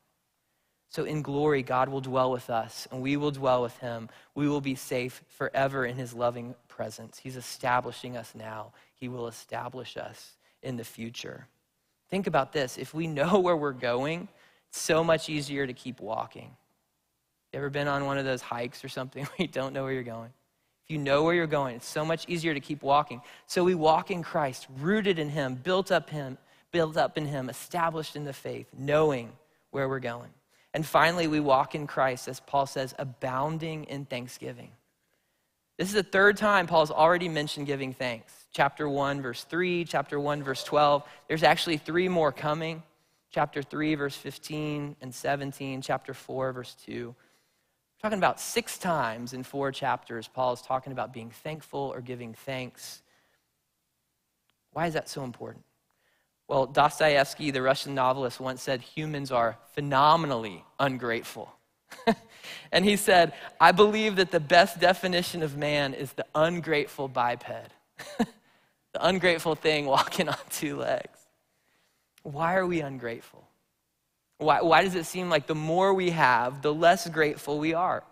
So 0.88 1.02
in 1.02 1.20
glory, 1.20 1.64
God 1.64 1.88
will 1.88 2.00
dwell 2.00 2.30
with 2.30 2.48
us, 2.48 2.86
and 2.92 3.02
we 3.02 3.16
will 3.16 3.32
dwell 3.32 3.60
with 3.60 3.76
him. 3.78 4.08
We 4.36 4.48
will 4.48 4.60
be 4.60 4.76
safe 4.76 5.24
forever 5.26 5.84
in 5.84 5.96
his 5.96 6.14
loving 6.14 6.54
presence. 6.68 7.18
He's 7.18 7.36
establishing 7.36 8.16
us 8.16 8.34
now, 8.36 8.72
he 8.94 9.08
will 9.08 9.26
establish 9.26 9.96
us 9.96 10.36
in 10.62 10.76
the 10.76 10.84
future. 10.84 11.48
Think 12.08 12.28
about 12.28 12.52
this 12.52 12.78
if 12.78 12.94
we 12.94 13.08
know 13.08 13.38
where 13.40 13.56
we're 13.56 13.72
going, 13.72 14.28
it's 14.68 14.80
so 14.80 15.02
much 15.02 15.28
easier 15.28 15.66
to 15.66 15.72
keep 15.72 16.00
walking. 16.00 16.56
You 17.52 17.58
ever 17.58 17.68
been 17.68 17.88
on 17.88 18.06
one 18.06 18.16
of 18.16 18.24
those 18.24 18.42
hikes 18.42 18.84
or 18.84 18.88
something 18.88 19.24
where 19.24 19.36
you 19.38 19.48
don't 19.48 19.72
know 19.72 19.82
where 19.82 19.92
you're 19.92 20.04
going? 20.04 20.30
You 20.88 20.96
know 20.96 21.22
where 21.22 21.34
you're 21.34 21.46
going, 21.46 21.76
it's 21.76 21.86
so 21.86 22.04
much 22.04 22.26
easier 22.28 22.54
to 22.54 22.60
keep 22.60 22.82
walking. 22.82 23.20
So 23.46 23.62
we 23.62 23.74
walk 23.74 24.10
in 24.10 24.22
Christ, 24.22 24.66
rooted 24.78 25.18
in 25.18 25.28
Him, 25.28 25.54
built 25.54 25.92
up 25.92 26.08
Him, 26.08 26.38
built 26.72 26.96
up 26.96 27.18
in 27.18 27.26
Him, 27.26 27.50
established 27.50 28.16
in 28.16 28.24
the 28.24 28.32
faith, 28.32 28.66
knowing 28.76 29.30
where 29.70 29.88
we're 29.88 30.00
going. 30.00 30.30
And 30.72 30.86
finally, 30.86 31.26
we 31.26 31.40
walk 31.40 31.74
in 31.74 31.86
Christ, 31.86 32.26
as 32.26 32.40
Paul 32.40 32.64
says, 32.64 32.94
abounding 32.98 33.84
in 33.84 34.06
thanksgiving. 34.06 34.70
This 35.76 35.88
is 35.88 35.94
the 35.94 36.02
third 36.02 36.36
time 36.38 36.66
Paul's 36.66 36.90
already 36.90 37.28
mentioned 37.28 37.66
giving 37.66 37.92
thanks. 37.92 38.32
Chapter 38.52 38.88
1, 38.88 39.20
verse 39.20 39.44
3, 39.44 39.84
chapter 39.84 40.18
1, 40.18 40.42
verse 40.42 40.64
12. 40.64 41.04
There's 41.28 41.42
actually 41.42 41.76
three 41.76 42.08
more 42.08 42.32
coming. 42.32 42.82
Chapter 43.30 43.62
3, 43.62 43.94
verse 43.94 44.16
15 44.16 44.96
and 45.02 45.14
17, 45.14 45.82
chapter 45.82 46.14
4, 46.14 46.52
verse 46.52 46.74
2. 46.86 47.14
Talking 48.00 48.18
about 48.18 48.40
six 48.40 48.78
times 48.78 49.32
in 49.32 49.42
four 49.42 49.72
chapters, 49.72 50.28
Paul 50.28 50.52
is 50.52 50.62
talking 50.62 50.92
about 50.92 51.12
being 51.12 51.30
thankful 51.30 51.92
or 51.92 52.00
giving 52.00 52.32
thanks. 52.32 53.02
Why 54.72 54.86
is 54.86 54.94
that 54.94 55.08
so 55.08 55.24
important? 55.24 55.64
Well, 56.46 56.66
Dostoevsky, 56.66 57.50
the 57.50 57.60
Russian 57.60 57.94
novelist, 57.94 58.38
once 58.38 58.62
said 58.62 58.80
humans 58.80 59.32
are 59.32 59.58
phenomenally 59.74 60.64
ungrateful. 60.78 61.52
and 62.72 62.84
he 62.84 62.96
said, 62.96 63.32
I 63.60 63.72
believe 63.72 64.16
that 64.16 64.30
the 64.30 64.40
best 64.40 64.78
definition 64.78 65.42
of 65.42 65.56
man 65.56 65.92
is 65.92 66.12
the 66.12 66.24
ungrateful 66.34 67.08
biped, 67.08 67.72
the 68.18 68.26
ungrateful 69.00 69.56
thing 69.56 69.86
walking 69.86 70.28
on 70.28 70.36
two 70.50 70.76
legs. 70.76 71.18
Why 72.22 72.54
are 72.54 72.66
we 72.66 72.80
ungrateful? 72.80 73.47
Why, 74.38 74.62
why 74.62 74.84
does 74.84 74.94
it 74.94 75.04
seem 75.04 75.28
like 75.28 75.46
the 75.46 75.54
more 75.54 75.92
we 75.92 76.10
have, 76.10 76.62
the 76.62 76.72
less 76.72 77.08
grateful 77.08 77.58
we 77.58 77.74
are? 77.74 78.04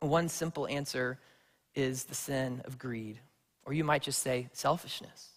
One 0.00 0.28
simple 0.28 0.66
answer 0.68 1.18
is 1.74 2.04
the 2.04 2.14
sin 2.14 2.62
of 2.64 2.78
greed, 2.78 3.18
or 3.64 3.72
you 3.72 3.84
might 3.84 4.02
just 4.02 4.22
say 4.22 4.48
selfishness. 4.52 5.28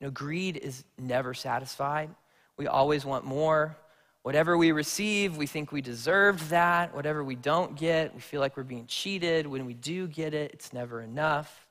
You 0.00 0.06
know, 0.06 0.10
greed 0.10 0.56
is 0.56 0.84
never 0.98 1.34
satisfied. 1.34 2.10
We 2.56 2.66
always 2.66 3.04
want 3.04 3.24
more. 3.24 3.76
Whatever 4.22 4.56
we 4.56 4.72
receive, 4.72 5.36
we 5.36 5.46
think 5.46 5.70
we 5.70 5.80
deserved 5.80 6.48
that. 6.50 6.94
Whatever 6.94 7.22
we 7.22 7.36
don't 7.36 7.76
get, 7.76 8.14
we 8.14 8.20
feel 8.20 8.40
like 8.40 8.56
we're 8.56 8.64
being 8.64 8.86
cheated. 8.86 9.46
When 9.46 9.66
we 9.66 9.74
do 9.74 10.08
get 10.08 10.34
it, 10.34 10.50
it's 10.52 10.72
never 10.72 11.02
enough. 11.02 11.66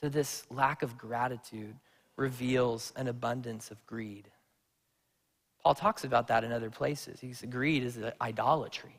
So, 0.00 0.08
this 0.08 0.44
lack 0.50 0.82
of 0.82 0.96
gratitude 0.96 1.74
reveals 2.16 2.92
an 2.96 3.08
abundance 3.08 3.70
of 3.70 3.84
greed. 3.86 4.30
Paul 5.62 5.74
talks 5.74 6.04
about 6.04 6.28
that 6.28 6.44
in 6.44 6.52
other 6.52 6.70
places. 6.70 7.20
He's 7.20 7.44
greed 7.48 7.82
is 7.82 7.98
idolatry. 8.20 8.96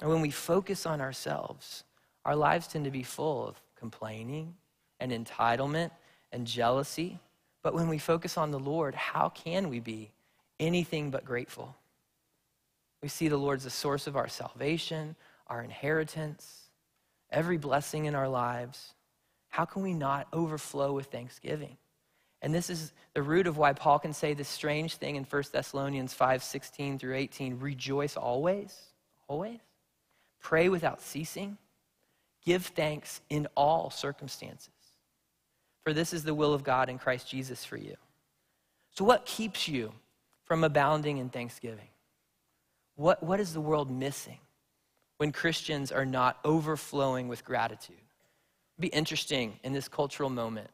And 0.00 0.10
when 0.10 0.20
we 0.20 0.30
focus 0.30 0.86
on 0.86 1.00
ourselves, 1.00 1.84
our 2.24 2.34
lives 2.34 2.66
tend 2.66 2.84
to 2.84 2.90
be 2.90 3.02
full 3.02 3.46
of 3.46 3.60
complaining 3.76 4.54
and 4.98 5.12
entitlement 5.12 5.90
and 6.32 6.46
jealousy. 6.46 7.18
But 7.62 7.74
when 7.74 7.88
we 7.88 7.98
focus 7.98 8.36
on 8.36 8.50
the 8.50 8.58
Lord, 8.58 8.94
how 8.94 9.28
can 9.28 9.68
we 9.68 9.80
be 9.80 10.10
anything 10.58 11.10
but 11.10 11.24
grateful? 11.24 11.74
We 13.02 13.08
see 13.08 13.28
the 13.28 13.36
Lord 13.36 13.58
as 13.58 13.64
the 13.64 13.70
source 13.70 14.06
of 14.06 14.16
our 14.16 14.28
salvation, 14.28 15.14
our 15.46 15.62
inheritance, 15.62 16.70
every 17.30 17.58
blessing 17.58 18.06
in 18.06 18.14
our 18.14 18.28
lives. 18.28 18.94
How 19.50 19.64
can 19.64 19.82
we 19.82 19.94
not 19.94 20.26
overflow 20.32 20.92
with 20.92 21.06
thanksgiving? 21.06 21.76
And 22.44 22.54
this 22.54 22.68
is 22.68 22.92
the 23.14 23.22
root 23.22 23.46
of 23.46 23.56
why 23.56 23.72
Paul 23.72 23.98
can 23.98 24.12
say 24.12 24.34
this 24.34 24.48
strange 24.50 24.96
thing 24.96 25.16
in 25.16 25.24
1 25.24 25.42
Thessalonians 25.50 26.12
5 26.12 26.42
16 26.42 26.98
through 26.98 27.16
18 27.16 27.58
rejoice 27.58 28.18
always, 28.18 28.78
always. 29.28 29.60
Pray 30.40 30.68
without 30.68 31.00
ceasing. 31.00 31.56
Give 32.44 32.62
thanks 32.62 33.22
in 33.30 33.48
all 33.56 33.88
circumstances. 33.88 34.68
For 35.84 35.94
this 35.94 36.12
is 36.12 36.22
the 36.22 36.34
will 36.34 36.52
of 36.52 36.64
God 36.64 36.90
in 36.90 36.98
Christ 36.98 37.30
Jesus 37.30 37.64
for 37.64 37.78
you. 37.78 37.96
So, 38.90 39.06
what 39.06 39.24
keeps 39.24 39.66
you 39.66 39.94
from 40.44 40.64
abounding 40.64 41.16
in 41.16 41.30
thanksgiving? 41.30 41.88
What, 42.94 43.22
what 43.22 43.40
is 43.40 43.54
the 43.54 43.60
world 43.62 43.90
missing 43.90 44.38
when 45.16 45.32
Christians 45.32 45.90
are 45.90 46.04
not 46.04 46.40
overflowing 46.44 47.26
with 47.26 47.42
gratitude? 47.42 47.96
It'd 48.76 48.92
be 48.92 48.94
interesting 48.94 49.58
in 49.64 49.72
this 49.72 49.88
cultural 49.88 50.28
moment 50.28 50.68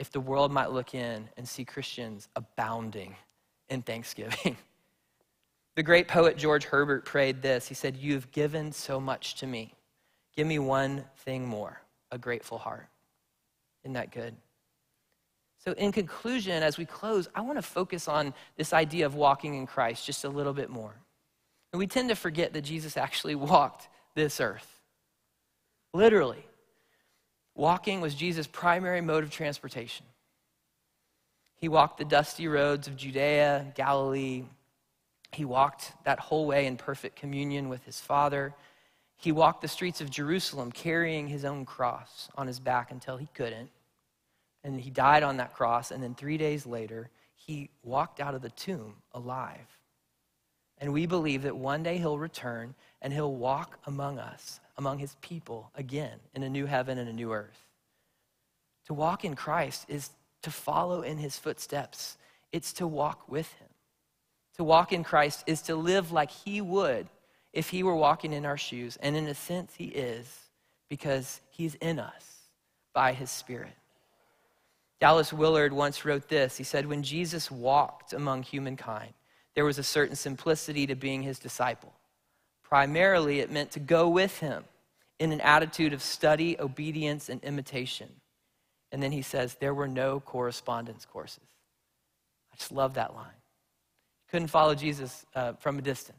if 0.00 0.10
the 0.10 0.18
world 0.18 0.50
might 0.50 0.72
look 0.72 0.94
in 0.94 1.28
and 1.36 1.46
see 1.46 1.64
Christians 1.64 2.28
abounding 2.34 3.14
in 3.68 3.82
thanksgiving. 3.82 4.56
the 5.76 5.82
great 5.82 6.08
poet 6.08 6.38
George 6.38 6.64
Herbert 6.64 7.04
prayed 7.04 7.42
this. 7.42 7.68
He 7.68 7.74
said, 7.74 7.96
You've 7.96 8.32
given 8.32 8.72
so 8.72 8.98
much 8.98 9.34
to 9.36 9.46
me. 9.46 9.74
Give 10.34 10.46
me 10.46 10.58
one 10.58 11.04
thing 11.18 11.46
more 11.46 11.80
a 12.10 12.18
grateful 12.18 12.58
heart. 12.58 12.88
Isn't 13.84 13.92
that 13.92 14.10
good? 14.10 14.34
So, 15.64 15.72
in 15.72 15.92
conclusion, 15.92 16.62
as 16.62 16.78
we 16.78 16.86
close, 16.86 17.28
I 17.34 17.42
want 17.42 17.58
to 17.58 17.62
focus 17.62 18.08
on 18.08 18.32
this 18.56 18.72
idea 18.72 19.04
of 19.04 19.14
walking 19.14 19.54
in 19.54 19.66
Christ 19.66 20.06
just 20.06 20.24
a 20.24 20.28
little 20.28 20.54
bit 20.54 20.70
more. 20.70 20.94
And 21.72 21.78
we 21.78 21.86
tend 21.86 22.08
to 22.08 22.16
forget 22.16 22.54
that 22.54 22.62
Jesus 22.62 22.96
actually 22.96 23.34
walked 23.34 23.88
this 24.14 24.40
earth. 24.40 24.80
Literally. 25.92 26.46
Walking 27.60 28.00
was 28.00 28.14
Jesus' 28.14 28.46
primary 28.46 29.02
mode 29.02 29.22
of 29.22 29.30
transportation. 29.30 30.06
He 31.56 31.68
walked 31.68 31.98
the 31.98 32.06
dusty 32.06 32.48
roads 32.48 32.88
of 32.88 32.96
Judea, 32.96 33.74
Galilee. 33.74 34.44
He 35.32 35.44
walked 35.44 35.92
that 36.04 36.18
whole 36.18 36.46
way 36.46 36.64
in 36.64 36.78
perfect 36.78 37.16
communion 37.16 37.68
with 37.68 37.84
his 37.84 38.00
Father. 38.00 38.54
He 39.18 39.30
walked 39.30 39.60
the 39.60 39.68
streets 39.68 40.00
of 40.00 40.08
Jerusalem 40.08 40.72
carrying 40.72 41.28
his 41.28 41.44
own 41.44 41.66
cross 41.66 42.30
on 42.34 42.46
his 42.46 42.58
back 42.58 42.92
until 42.92 43.18
he 43.18 43.28
couldn't. 43.34 43.68
And 44.64 44.80
he 44.80 44.88
died 44.88 45.22
on 45.22 45.36
that 45.36 45.52
cross. 45.52 45.90
And 45.90 46.02
then 46.02 46.14
three 46.14 46.38
days 46.38 46.64
later, 46.64 47.10
he 47.34 47.68
walked 47.82 48.20
out 48.20 48.34
of 48.34 48.40
the 48.40 48.48
tomb 48.48 48.94
alive. 49.12 49.76
And 50.78 50.94
we 50.94 51.04
believe 51.04 51.42
that 51.42 51.58
one 51.58 51.82
day 51.82 51.98
he'll 51.98 52.16
return 52.16 52.74
and 53.02 53.12
he'll 53.12 53.34
walk 53.34 53.78
among 53.84 54.18
us 54.18 54.60
among 54.80 54.98
his 54.98 55.14
people 55.20 55.70
again 55.74 56.18
in 56.34 56.42
a 56.42 56.48
new 56.48 56.64
heaven 56.64 56.96
and 56.96 57.06
a 57.06 57.12
new 57.12 57.32
earth. 57.34 57.66
To 58.86 58.94
walk 58.94 59.26
in 59.26 59.36
Christ 59.36 59.84
is 59.88 60.08
to 60.42 60.50
follow 60.50 61.02
in 61.02 61.18
his 61.18 61.38
footsteps, 61.38 62.16
it's 62.50 62.72
to 62.72 62.86
walk 62.86 63.30
with 63.30 63.52
him. 63.52 63.68
To 64.56 64.64
walk 64.64 64.94
in 64.94 65.04
Christ 65.04 65.44
is 65.46 65.60
to 65.62 65.76
live 65.76 66.12
like 66.12 66.30
he 66.30 66.62
would 66.62 67.06
if 67.52 67.68
he 67.68 67.82
were 67.82 67.94
walking 67.94 68.32
in 68.32 68.46
our 68.46 68.56
shoes. 68.56 68.96
And 69.02 69.16
in 69.16 69.26
a 69.26 69.34
sense, 69.34 69.74
he 69.76 69.84
is 69.84 70.26
because 70.88 71.42
he's 71.50 71.74
in 71.76 71.98
us 71.98 72.38
by 72.94 73.12
his 73.12 73.30
Spirit. 73.30 73.76
Dallas 74.98 75.30
Willard 75.30 75.74
once 75.74 76.06
wrote 76.06 76.28
this. 76.28 76.56
He 76.56 76.64
said, 76.64 76.86
When 76.86 77.02
Jesus 77.02 77.50
walked 77.50 78.14
among 78.14 78.44
humankind, 78.44 79.12
there 79.54 79.64
was 79.66 79.78
a 79.78 79.82
certain 79.82 80.16
simplicity 80.16 80.86
to 80.86 80.94
being 80.94 81.22
his 81.22 81.38
disciple. 81.38 81.92
Primarily, 82.62 83.40
it 83.40 83.50
meant 83.50 83.72
to 83.72 83.80
go 83.80 84.08
with 84.08 84.38
him 84.38 84.64
in 85.20 85.30
an 85.30 85.40
attitude 85.42 85.92
of 85.92 86.02
study, 86.02 86.58
obedience, 86.58 87.28
and 87.28 87.44
imitation. 87.44 88.08
And 88.90 89.00
then 89.00 89.12
he 89.12 89.22
says, 89.22 89.56
There 89.60 89.74
were 89.74 89.86
no 89.86 90.18
correspondence 90.18 91.04
courses. 91.04 91.44
I 92.52 92.56
just 92.56 92.72
love 92.72 92.94
that 92.94 93.14
line. 93.14 93.26
Couldn't 94.30 94.48
follow 94.48 94.74
Jesus 94.74 95.24
uh, 95.36 95.52
from 95.52 95.78
a 95.78 95.82
distance. 95.82 96.18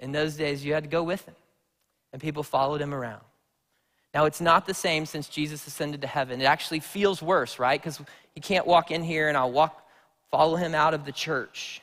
In 0.00 0.10
those 0.10 0.34
days, 0.34 0.64
you 0.64 0.74
had 0.74 0.82
to 0.82 0.90
go 0.90 1.04
with 1.04 1.24
him, 1.26 1.36
and 2.12 2.20
people 2.20 2.42
followed 2.42 2.80
him 2.80 2.92
around. 2.92 3.22
Now, 4.14 4.24
it's 4.24 4.40
not 4.40 4.66
the 4.66 4.74
same 4.74 5.06
since 5.06 5.28
Jesus 5.28 5.66
ascended 5.66 6.00
to 6.00 6.06
heaven. 6.06 6.40
It 6.40 6.44
actually 6.44 6.80
feels 6.80 7.22
worse, 7.22 7.58
right? 7.58 7.80
Because 7.80 8.00
he 8.34 8.40
can't 8.40 8.66
walk 8.66 8.90
in 8.90 9.02
here 9.02 9.28
and 9.28 9.38
I'll 9.38 9.52
walk, 9.52 9.86
follow 10.30 10.56
him 10.56 10.74
out 10.74 10.92
of 10.92 11.06
the 11.06 11.12
church. 11.12 11.80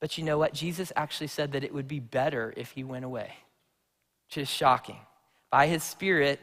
But 0.00 0.16
you 0.16 0.24
know 0.24 0.38
what? 0.38 0.54
Jesus 0.54 0.92
actually 0.94 1.26
said 1.26 1.52
that 1.52 1.64
it 1.64 1.74
would 1.74 1.88
be 1.88 1.98
better 1.98 2.54
if 2.56 2.70
he 2.70 2.84
went 2.84 3.04
away, 3.04 3.32
which 4.28 4.38
is 4.38 4.48
shocking. 4.48 5.00
By 5.50 5.66
his 5.66 5.82
Spirit, 5.82 6.40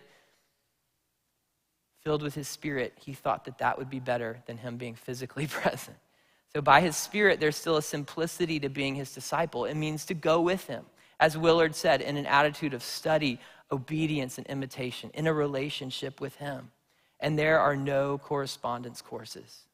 filled 2.03 2.21
with 2.21 2.35
his 2.35 2.47
Spirit, 2.47 2.93
he 2.97 3.13
thought 3.13 3.45
that 3.45 3.57
that 3.59 3.77
would 3.77 3.89
be 3.89 3.99
better 3.99 4.41
than 4.45 4.57
him 4.57 4.77
being 4.77 4.95
physically 4.95 5.47
present. 5.47 5.97
So, 6.53 6.61
by 6.61 6.81
his 6.81 6.95
Spirit, 6.95 7.39
there's 7.39 7.55
still 7.55 7.77
a 7.77 7.81
simplicity 7.81 8.59
to 8.61 8.69
being 8.69 8.95
his 8.95 9.13
disciple. 9.13 9.65
It 9.65 9.75
means 9.75 10.05
to 10.05 10.13
go 10.13 10.39
with 10.39 10.67
him, 10.67 10.85
as 11.19 11.37
Willard 11.37 11.75
said, 11.75 12.01
in 12.01 12.15
an 12.15 12.25
attitude 12.25 12.73
of 12.73 12.81
study, 12.81 13.39
obedience, 13.71 14.37
and 14.37 14.47
imitation, 14.47 15.11
in 15.13 15.27
a 15.27 15.33
relationship 15.33 16.21
with 16.21 16.35
him. 16.37 16.71
And 17.19 17.37
there 17.37 17.59
are 17.59 17.75
no 17.75 18.17
correspondence 18.17 19.01
courses. 19.01 19.65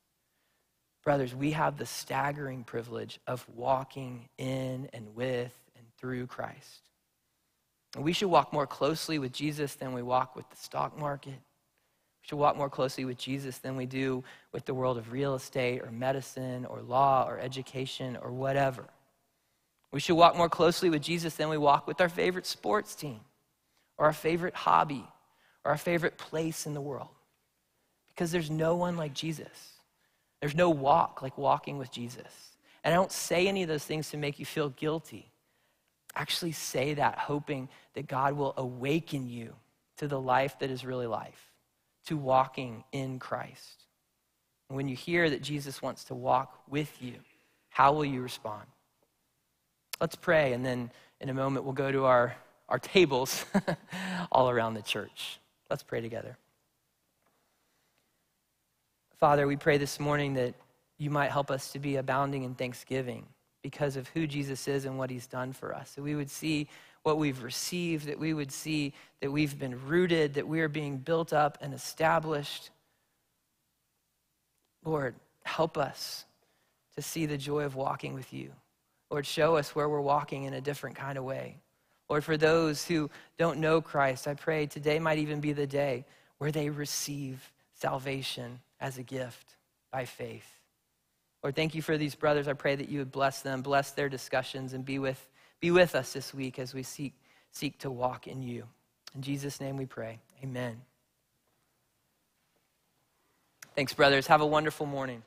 Brothers, 1.04 1.36
we 1.36 1.52
have 1.52 1.78
the 1.78 1.86
staggering 1.86 2.64
privilege 2.64 3.20
of 3.26 3.46
walking 3.56 4.30
in 4.38 4.90
and 4.94 5.16
with 5.16 5.54
and 5.76 5.86
through 5.98 6.28
Christ. 6.28 6.82
We 7.98 8.14
should 8.14 8.30
walk 8.30 8.54
more 8.54 8.68
closely 8.68 9.20
with 9.20 9.34
Jesus 9.34 9.76
than 9.76 9.94
we 9.94 10.02
walk 10.02 10.36
with 10.36 10.50
the 10.50 10.56
stock 10.56 10.98
market. 10.98 11.34
We 11.34 12.28
should 12.28 12.38
walk 12.38 12.56
more 12.56 12.70
closely 12.70 13.04
with 13.04 13.18
Jesus 13.18 13.58
than 13.58 13.76
we 13.76 13.86
do 13.86 14.24
with 14.54 14.66
the 14.66 14.74
world 14.74 14.98
of 14.98 15.12
real 15.12 15.36
estate 15.36 15.82
or 15.82 15.92
medicine 15.92 16.66
or 16.66 16.82
law 16.82 17.28
or 17.28 17.40
education 17.40 18.18
or 18.22 18.32
whatever. 18.32 18.86
We 19.92 20.00
should 20.00 20.16
walk 20.16 20.38
more 20.38 20.48
closely 20.48 20.90
with 20.90 21.02
Jesus 21.02 21.36
than 21.36 21.50
we 21.50 21.58
walk 21.58 21.86
with 21.86 22.00
our 22.00 22.10
favorite 22.10 22.46
sports 22.46 22.96
team 22.96 23.20
or 23.98 24.06
our 24.06 24.14
favorite 24.14 24.56
hobby 24.56 25.06
or 25.66 25.72
our 25.72 25.78
favorite 25.78 26.18
place 26.18 26.66
in 26.66 26.74
the 26.74 26.82
world. 26.82 27.10
Because 28.10 28.32
there's 28.32 28.50
no 28.50 28.76
one 28.76 28.98
like 28.98 29.14
Jesus. 29.14 29.80
There's 30.40 30.56
no 30.56 30.70
walk 30.70 31.22
like 31.22 31.38
walking 31.38 31.78
with 31.78 31.92
Jesus. 31.92 32.52
And 32.84 32.94
I 32.94 32.98
don't 32.98 33.12
say 33.12 33.48
any 33.48 33.64
of 33.64 33.70
those 33.70 33.84
things 33.84 34.10
to 34.12 34.18
make 34.18 34.40
you 34.40 34.46
feel 34.46 34.70
guilty. 34.70 35.31
Actually, 36.16 36.52
say 36.52 36.94
that 36.96 37.18
hoping 37.18 37.70
that 37.94 38.08
God 38.08 38.34
will 38.34 38.54
awaken 38.58 39.28
you 39.28 39.54
to 39.98 40.08
the 40.08 40.20
life 40.20 40.60
that 40.60 40.70
is 40.70 40.84
really 40.84 41.08
life, 41.08 41.52
to 42.08 42.18
walking 42.18 42.84
in 42.92 43.20
Christ. 43.20 43.86
And 44.70 44.76
when 44.76 44.88
you 44.88 44.96
hear 44.96 45.30
that 45.30 45.42
Jesus 45.42 45.82
wants 45.82 46.06
to 46.06 46.16
walk 46.16 46.62
with 46.70 47.02
you, 47.02 47.16
how 47.70 47.94
will 47.94 48.06
you 48.06 48.22
respond? 48.22 48.64
Let's 50.00 50.16
pray, 50.16 50.54
and 50.54 50.66
then 50.66 50.92
in 51.20 51.30
a 51.30 51.34
moment 51.34 51.66
we'll 51.66 51.74
go 51.74 51.92
to 51.92 52.06
our, 52.06 52.36
our 52.68 52.80
tables 52.80 53.46
all 54.32 54.50
around 54.50 54.74
the 54.74 54.82
church. 54.82 55.40
Let's 55.70 55.84
pray 55.84 56.02
together. 56.02 56.38
Father, 59.18 59.46
we 59.46 59.56
pray 59.56 59.78
this 59.78 60.00
morning 60.00 60.34
that 60.34 60.56
you 60.98 61.10
might 61.10 61.32
help 61.32 61.52
us 61.52 61.72
to 61.74 61.80
be 61.80 61.98
abounding 61.98 62.44
in 62.44 62.56
thanksgiving 62.56 63.26
because 63.62 63.96
of 63.96 64.08
who 64.10 64.28
Jesus 64.28 64.68
is 64.68 64.86
and 64.86 64.98
what 64.98 65.10
he's 65.10 65.28
done 65.28 65.54
for 65.54 65.74
us. 65.76 65.94
That 65.94 66.04
we 66.04 66.16
would 66.16 66.30
see 66.30 66.68
what 67.04 67.18
we've 67.18 67.42
received, 67.42 68.08
that 68.08 68.20
we 68.20 68.34
would 68.34 68.52
see 68.52 68.94
that 69.22 69.32
we've 69.32 69.58
been 69.58 69.80
rooted, 69.88 70.36
that 70.36 70.48
we 70.48 70.62
are 70.62 70.68
being 70.68 70.98
built 70.98 71.34
up 71.34 71.58
and 71.62 71.74
established. 71.74 72.70
Lord, 74.84 75.16
help 75.44 75.78
us 75.78 76.26
to 76.96 77.02
see 77.02 77.26
the 77.26 77.38
joy 77.38 77.64
of 77.64 77.76
walking 77.76 78.14
with 78.14 78.34
you. 78.34 78.52
Lord, 79.10 79.26
show 79.26 79.58
us 79.58 79.76
where 79.76 79.90
we're 79.90 80.02
walking 80.02 80.44
in 80.44 80.54
a 80.54 80.62
different 80.62 80.96
kind 80.96 81.18
of 81.18 81.24
way. 81.24 81.58
Lord, 82.10 82.24
for 82.24 82.38
those 82.38 82.86
who 82.86 83.10
don't 83.38 83.60
know 83.60 83.82
Christ, 83.82 84.28
I 84.28 84.34
pray 84.34 84.66
today 84.66 85.00
might 85.00 85.20
even 85.20 85.40
be 85.40 85.54
the 85.54 85.68
day 85.68 86.06
where 86.38 86.52
they 86.52 86.70
receive 86.70 87.52
salvation 87.74 88.60
as 88.80 88.98
a 88.98 89.04
gift 89.04 89.56
by 89.92 90.06
faith. 90.06 90.61
Lord, 91.44 91.56
thank 91.56 91.74
you 91.74 91.82
for 91.82 91.98
these 91.98 92.14
brothers. 92.14 92.48
I 92.48 92.54
pray 92.54 92.76
that 92.76 92.90
you 92.90 93.00
would 93.00 93.12
bless 93.12 93.42
them, 93.42 93.62
bless 93.62 93.92
their 93.92 94.10
discussions, 94.10 94.74
and 94.74 94.86
be 94.86 95.00
with, 95.00 95.30
be 95.60 95.72
with 95.72 95.96
us 95.96 96.14
this 96.14 96.34
week 96.34 96.60
as 96.60 96.74
we 96.74 96.84
seek, 96.84 97.14
seek 97.52 97.80
to 97.80 97.90
walk 97.90 98.28
in 98.28 98.44
you. 98.44 98.68
In 99.16 99.22
Jesus' 99.22 99.60
name 99.60 99.76
we 99.78 99.86
pray. 99.86 100.20
Amen. 100.44 100.82
Thanks, 103.76 103.94
brothers. 103.94 104.28
Have 104.28 104.42
a 104.42 104.46
wonderful 104.46 104.86
morning. 104.86 105.24